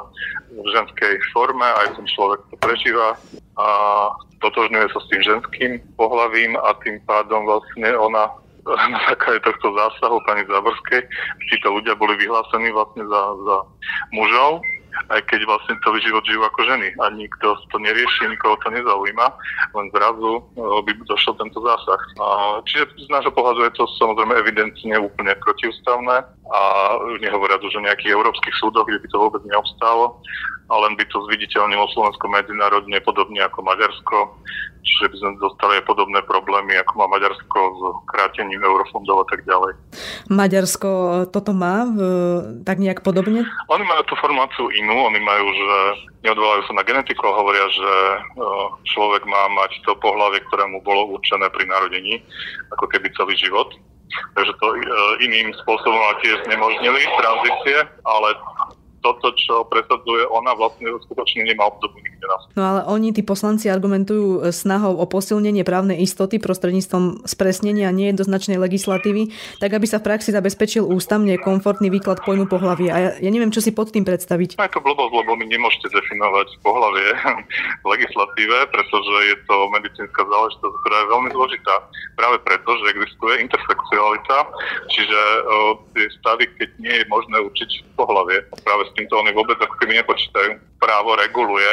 v 0.54 0.68
ženskej 0.72 1.14
forme, 1.32 1.64
aj 1.64 1.96
ten 1.96 2.06
človek 2.08 2.40
to 2.50 2.56
prežíva 2.60 3.16
a 3.58 3.66
totožňuje 4.40 4.86
sa 4.94 4.98
s 5.02 5.08
tým 5.10 5.22
ženským 5.22 5.72
pohlavím 5.98 6.54
a 6.56 6.74
tým 6.86 7.02
pádom 7.04 7.44
vlastne 7.44 7.90
ona 7.98 8.30
na 8.92 8.98
základe 9.08 9.40
tohto 9.44 9.72
zásahu 9.72 10.20
pani 10.28 10.44
Záborskej, 10.44 11.02
títo 11.48 11.68
ľudia 11.72 11.96
boli 11.96 12.16
vyhlásení 12.20 12.68
vlastne 12.72 13.04
za, 13.08 13.22
za 13.44 13.56
mužov 14.12 14.60
aj 15.08 15.20
keď 15.30 15.40
vlastne 15.48 15.74
celý 15.82 15.98
život 16.04 16.24
žijú 16.26 16.42
ako 16.44 16.60
ženy 16.68 16.88
a 17.00 17.04
nikto 17.12 17.56
to 17.72 17.76
nerieši, 17.80 18.28
nikoho 18.28 18.58
to 18.60 18.68
nezaujíma, 18.72 19.26
len 19.74 19.86
zrazu 19.94 20.42
eh, 20.42 20.78
by 20.84 20.90
došiel 21.06 21.34
tento 21.38 21.58
zásah. 21.62 22.00
Čiže 22.68 22.84
z 23.06 23.08
nášho 23.10 23.32
pohľadu 23.32 23.64
je 23.68 23.72
to 23.78 23.84
samozrejme 23.96 24.34
evidentne 24.36 24.96
úplne 25.00 25.32
protiústavné 25.40 26.24
a 26.48 26.60
nehovoriac 27.20 27.60
už 27.60 27.76
o 27.78 27.84
nejakých 27.84 28.14
európskych 28.16 28.54
súdoch, 28.56 28.88
kde 28.88 29.00
by 29.04 29.08
to 29.08 29.18
vôbec 29.20 29.42
neobstálo 29.44 30.20
a 30.68 30.74
len 30.84 30.92
by 31.00 31.04
to 31.08 31.24
zviditeľnilo 31.28 31.88
Slovensko 31.96 32.28
medzinárodne 32.28 33.00
podobne 33.00 33.40
ako 33.40 33.64
Maďarsko, 33.64 34.16
čiže 34.84 35.06
by 35.12 35.16
sme 35.16 35.30
dostali 35.40 35.80
aj 35.80 35.88
podobné 35.88 36.20
problémy, 36.28 36.76
ako 36.76 36.92
má 37.00 37.06
Maďarsko 37.16 37.58
s 37.72 37.80
krátením 38.12 38.60
eurofondov 38.60 39.24
a 39.24 39.26
tak 39.32 39.48
ďalej. 39.48 39.72
Maďarsko 40.28 41.24
toto 41.32 41.56
má 41.56 41.88
v, 41.88 41.98
tak 42.68 42.76
nejak 42.78 43.00
podobne? 43.00 43.48
Oni 43.72 43.84
majú 43.88 44.02
tú 44.04 44.14
formáciu 44.20 44.68
inú, 44.76 45.08
oni 45.08 45.20
majú, 45.24 45.46
že 45.48 45.76
neodvolajú 46.28 46.68
sa 46.68 46.76
na 46.76 46.84
genetiku, 46.84 47.32
hovoria, 47.32 47.64
že 47.72 47.92
e, 48.12 48.18
človek 48.92 49.24
má 49.24 49.48
mať 49.56 49.80
to 49.88 49.96
pohľavie, 49.96 50.44
ktoré 50.48 50.68
mu 50.68 50.84
bolo 50.84 51.16
určené 51.16 51.48
pri 51.48 51.64
narodení, 51.64 52.20
ako 52.76 52.92
keby 52.92 53.08
celý 53.16 53.40
život. 53.40 53.72
Takže 54.36 54.52
to 54.60 54.66
e, 54.68 54.78
iným 55.24 55.48
spôsobom 55.64 56.00
tiež 56.20 56.44
znemožnili 56.44 57.00
tranzície, 57.16 57.88
ale 58.04 58.28
toto, 58.98 59.30
čo 59.38 59.62
presadzuje 59.70 60.26
ona, 60.26 60.54
vlastne 60.58 60.90
skutočne 61.06 61.46
nemá 61.46 61.70
obdobu 61.70 61.98
nikde 62.02 62.26
na 62.26 62.36
No 62.58 62.62
ale 62.66 62.80
oni, 62.90 63.14
tí 63.14 63.22
poslanci, 63.22 63.70
argumentujú 63.70 64.42
e, 64.42 64.50
snahou 64.50 64.98
o 64.98 65.06
posilnenie 65.06 65.62
právnej 65.62 66.02
istoty 66.02 66.42
prostredníctvom 66.42 67.22
spresnenia 67.22 67.94
nejednoznačnej 67.94 68.58
legislatívy, 68.58 69.30
tak 69.62 69.70
aby 69.78 69.86
sa 69.86 70.02
v 70.02 70.06
praxi 70.10 70.34
zabezpečil 70.34 70.82
ústavne 70.82 71.38
komfortný 71.38 71.86
výklad 71.92 72.26
pojmu 72.26 72.50
pohlavie. 72.50 72.90
A 72.90 72.98
ja, 72.98 73.10
ja 73.22 73.30
neviem, 73.30 73.54
čo 73.54 73.62
si 73.62 73.70
pod 73.70 73.94
tým 73.94 74.02
predstaviť. 74.02 74.58
No 74.58 74.66
je 74.66 74.74
to 74.74 74.82
blbosť, 74.82 75.12
lebo 75.14 75.30
my 75.38 75.44
nemôžete 75.46 75.86
definovať 75.94 76.48
pohlavie 76.66 77.06
v 77.82 77.86
legislatíve, 77.86 78.56
pretože 78.74 79.14
je 79.30 79.36
to 79.46 79.56
medicínska 79.70 80.22
záležitosť, 80.26 80.74
ktorá 80.82 80.96
je 80.98 81.10
veľmi 81.14 81.30
zložitá. 81.30 81.74
Práve 82.18 82.36
preto, 82.42 82.70
že 82.82 82.90
existuje 82.98 83.34
interseksualita, 83.46 84.36
čiže 84.90 85.20
o, 85.46 85.78
tie 85.94 86.10
stavy, 86.18 86.50
keď 86.58 86.68
nie 86.82 86.94
je 86.98 87.04
možné 87.06 87.36
určiť 87.46 87.70
pohlavie. 87.94 88.42
Práve 88.66 88.87
s 88.88 88.96
týmto 88.96 89.14
oni 89.20 89.36
vôbec 89.36 89.60
ako 89.60 89.76
keby 89.78 90.00
nepočítajú. 90.00 90.56
Právo 90.80 91.14
reguluje 91.20 91.72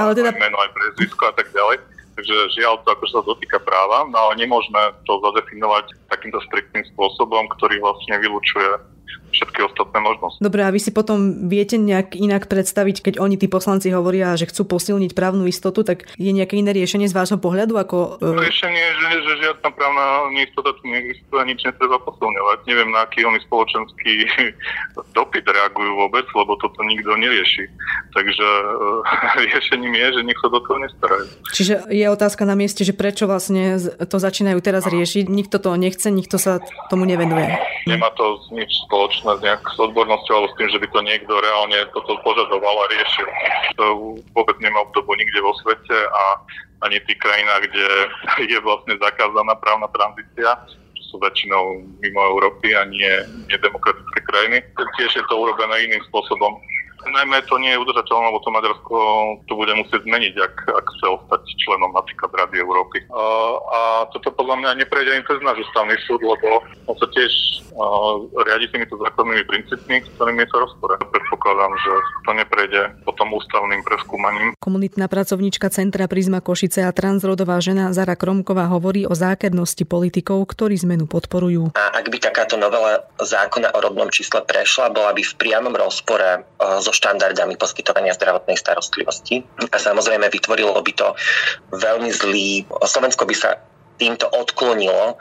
ale 0.00 0.16
teda... 0.16 0.32
aj 0.32 0.40
meno, 0.40 0.56
aj 0.58 0.70
prezvisko 0.72 1.28
a 1.28 1.34
tak 1.36 1.52
ďalej. 1.52 1.76
Takže 2.14 2.34
žiaľ 2.54 2.78
to 2.86 2.94
akože 2.94 3.12
sa 3.18 3.26
dotýka 3.26 3.58
práva, 3.58 4.06
no 4.06 4.16
ale 4.16 4.38
nemôžeme 4.38 4.94
to 5.02 5.18
zadefinovať 5.18 5.98
takýmto 6.14 6.38
striktným 6.46 6.86
spôsobom, 6.94 7.50
ktorý 7.58 7.82
vlastne 7.82 8.22
vylučuje 8.22 8.93
všetky 9.34 9.60
ostatné 9.66 9.98
možnosti. 9.98 10.38
Dobre, 10.38 10.62
a 10.62 10.70
vy 10.70 10.78
si 10.78 10.94
potom 10.94 11.50
viete 11.50 11.74
nejak 11.74 12.14
inak 12.14 12.46
predstaviť, 12.46 13.02
keď 13.02 13.14
oni, 13.18 13.34
tí 13.34 13.50
poslanci, 13.50 13.90
hovoria, 13.90 14.38
že 14.38 14.46
chcú 14.46 14.78
posilniť 14.78 15.12
právnu 15.12 15.50
istotu, 15.50 15.82
tak 15.82 16.06
je 16.14 16.30
nejaké 16.30 16.54
iné 16.54 16.70
riešenie 16.70 17.10
z 17.10 17.16
vášho 17.18 17.42
pohľadu? 17.42 17.74
Ako, 17.74 18.22
uh... 18.22 18.38
Riešenie 18.38 18.78
je, 18.78 18.92
že, 18.94 19.08
že 19.26 19.32
žiadna 19.50 19.68
právna 19.74 20.06
neistota 20.30 20.70
tu 20.78 20.86
neexistuje 20.86 21.38
a 21.42 21.44
nič 21.44 21.60
netreba 21.66 21.98
posilňovať. 21.98 22.58
Neviem, 22.70 22.94
na 22.94 23.02
aký 23.02 23.26
oni 23.26 23.42
spoločenský 23.42 24.12
dopyt 25.18 25.44
reagujú 25.44 25.92
vôbec, 25.98 26.26
lebo 26.30 26.54
toto 26.62 26.78
nikto 26.86 27.18
nerieši. 27.18 27.66
Takže 28.14 28.46
uh, 28.46 29.02
riešením 29.50 29.92
je, 29.98 30.06
že 30.14 30.22
sa 30.38 30.48
do 30.50 30.60
toho 30.62 30.78
nestarajú. 30.82 31.26
Čiže 31.54 31.74
je 31.90 32.06
otázka 32.10 32.42
na 32.46 32.54
mieste, 32.58 32.82
že 32.86 32.94
prečo 32.94 33.24
vlastne 33.24 33.78
to 34.06 34.16
začínajú 34.18 34.58
teraz 34.62 34.86
riešiť. 34.86 35.26
Nikto 35.30 35.56
to 35.58 35.74
nechce, 35.78 36.06
nikto 36.10 36.36
sa 36.36 36.60
tomu 36.90 37.08
nevenuje. 37.08 37.54
Nemá 37.88 38.10
to 38.18 38.40
nič 38.52 38.70
spoločné 38.94 39.42
nejak 39.42 39.66
s 39.74 39.78
odbornosťou 39.82 40.34
alebo 40.38 40.48
s 40.54 40.58
tým, 40.62 40.70
že 40.70 40.78
by 40.78 40.86
to 40.94 41.00
niekto 41.02 41.34
reálne 41.34 41.78
toto 41.90 42.14
požadoval 42.22 42.78
a 42.78 42.90
riešil. 42.94 43.28
To 43.74 43.84
vôbec 44.38 44.54
nemá 44.62 44.86
obdobu 44.86 45.18
nikde 45.18 45.42
vo 45.42 45.50
svete 45.66 45.98
a 45.98 46.22
ani 46.86 47.02
v 47.02 47.06
tých 47.10 47.18
krajinách, 47.18 47.62
kde 47.66 47.86
je 48.54 48.58
vlastne 48.62 48.94
zakázaná 49.02 49.58
právna 49.58 49.90
tranzícia, 49.90 50.62
sú 51.10 51.18
väčšinou 51.18 51.82
mimo 51.98 52.20
Európy 52.38 52.70
a 52.78 52.86
nie, 52.86 53.10
nie 53.50 53.58
demokratické 53.58 54.22
krajiny. 54.30 54.62
Tiež 54.94 55.10
je 55.10 55.24
to 55.26 55.34
urobené 55.42 55.90
iným 55.90 56.02
spôsobom. 56.14 56.62
Najmä 57.04 57.44
to 57.46 57.56
nie 57.60 57.72
je 57.72 57.82
udržateľné, 57.82 58.24
lebo 58.28 58.40
to 58.42 58.50
Maďarsko 58.50 58.96
to 59.48 59.52
bude 59.54 59.72
musieť 59.76 60.02
zmeniť, 60.04 60.34
ak, 60.40 60.54
ak 60.72 60.86
chce 60.98 61.06
ostať 61.20 61.42
členom 61.62 61.92
napríklad 61.94 62.30
Rady 62.32 62.56
Európy. 62.60 62.98
A, 63.12 63.22
a 63.60 63.80
toto 64.10 64.32
podľa 64.34 64.60
mňa 64.60 64.70
neprejde 64.84 65.10
ani 65.14 65.24
cez 65.28 65.38
náš 65.44 65.62
ústavný 65.68 65.96
súd, 66.06 66.20
lebo 66.24 66.64
on 66.88 66.96
sa 66.96 67.06
tiež 67.12 67.32
riadi 68.46 68.70
týmito 68.70 68.94
základnými 68.94 69.44
princípmi, 69.50 69.96
ktorými 70.14 70.46
je 70.46 70.50
to 70.50 70.56
rozpore. 70.62 70.94
Predpokladám, 70.94 71.72
že 71.74 71.92
to 72.22 72.30
neprejde 72.38 72.80
potom 73.02 73.34
ústavným 73.34 73.82
preskúmaním. 73.82 74.54
Komunitná 74.62 75.10
pracovníčka 75.10 75.74
Centra 75.74 76.06
Prisma 76.06 76.38
Košice 76.38 76.86
a 76.86 76.94
transrodová 76.94 77.58
žena 77.58 77.90
Zara 77.90 78.14
Kromková 78.14 78.70
hovorí 78.70 79.10
o 79.10 79.14
zákernosti 79.18 79.82
politikov, 79.82 80.46
ktorí 80.46 80.78
zmenu 80.86 81.10
podporujú. 81.10 81.74
A 81.74 81.98
ak 81.98 82.06
by 82.14 82.18
takáto 82.22 82.54
novela 82.54 83.02
zákona 83.18 83.74
o 83.74 83.78
rodnom 83.82 84.06
čísle 84.14 84.46
prešla, 84.46 84.94
bola 84.94 85.10
by 85.10 85.22
v 85.26 85.34
priamom 85.34 85.74
rozpore 85.74 86.46
so 86.78 86.93
štandardami 86.94 87.58
poskytovania 87.58 88.14
zdravotnej 88.14 88.54
starostlivosti. 88.54 89.42
A 89.74 89.76
samozrejme 89.76 90.30
vytvorilo 90.30 90.78
by 90.78 90.92
to 90.94 91.12
veľmi 91.74 92.14
zlý... 92.14 92.62
Slovensko 92.86 93.26
by 93.26 93.34
sa 93.34 93.58
týmto 93.94 94.26
odklonilo 94.26 95.14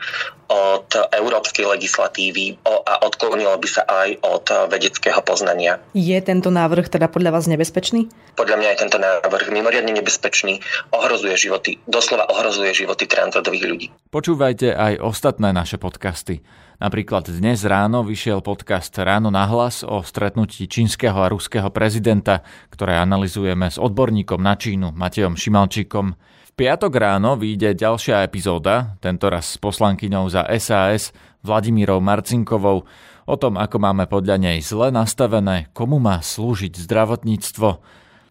od 0.49 0.89
európskej 1.13 1.65
legislatívy 1.77 2.57
a 2.65 3.05
odklonilo 3.05 3.53
by 3.61 3.69
sa 3.69 3.85
aj 3.85 4.09
od 4.25 4.45
vedeckého 4.69 5.21
poznania. 5.21 5.77
Je 5.93 6.17
tento 6.25 6.49
návrh 6.49 6.89
teda 6.89 7.05
podľa 7.05 7.37
vás 7.37 7.45
nebezpečný? 7.45 8.09
Podľa 8.33 8.57
mňa 8.57 8.69
je 8.73 8.81
tento 8.81 8.97
návrh 8.97 9.53
mimoriadne 9.53 9.93
nebezpečný, 9.93 10.57
ohrozuje 10.89 11.37
životy, 11.37 11.77
doslova 11.85 12.25
ohrozuje 12.33 12.73
životy 12.73 13.05
transrodových 13.05 13.65
ľudí. 13.65 13.87
Počúvajte 14.09 14.73
aj 14.73 15.05
ostatné 15.05 15.53
naše 15.53 15.77
podcasty. 15.77 16.41
Napríklad 16.83 17.31
dnes 17.31 17.63
ráno 17.63 18.03
vyšiel 18.03 18.43
podcast 18.43 18.91
Ráno 18.99 19.31
na 19.31 19.47
hlas 19.47 19.87
o 19.87 20.03
stretnutí 20.03 20.67
čínskeho 20.67 21.15
a 21.15 21.31
ruského 21.31 21.71
prezidenta, 21.71 22.43
ktoré 22.75 22.99
analizujeme 22.99 23.71
s 23.71 23.79
odborníkom 23.79 24.43
na 24.43 24.59
Čínu 24.59 24.91
Matejom 24.91 25.39
Šimalčíkom 25.39 26.11
piatok 26.59 26.93
ráno 26.93 27.39
vyjde 27.39 27.73
ďalšia 27.73 28.27
epizóda, 28.27 28.99
tentoraz 29.01 29.55
s 29.55 29.57
poslankyňou 29.57 30.27
za 30.27 30.43
SAS 30.59 31.15
Vladimírou 31.39 32.03
Marcinkovou, 32.03 32.85
o 33.23 33.35
tom, 33.39 33.55
ako 33.55 33.77
máme 33.79 34.03
podľa 34.05 34.43
nej 34.43 34.59
zle 34.59 34.91
nastavené, 34.91 35.71
komu 35.71 36.03
má 36.03 36.19
slúžiť 36.19 36.83
zdravotníctvo. 36.83 37.79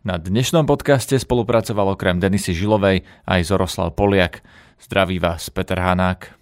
Na 0.04 0.20
dnešnom 0.20 0.68
podcaste 0.68 1.16
spolupracoval 1.16 1.96
okrem 1.96 2.20
Denisy 2.20 2.52
Žilovej 2.52 3.06
aj 3.24 3.40
Zoroslav 3.48 3.96
Poliak. 3.96 4.44
Zdraví 4.76 5.22
vás 5.22 5.48
Peter 5.48 5.78
Hanák. 5.78 6.41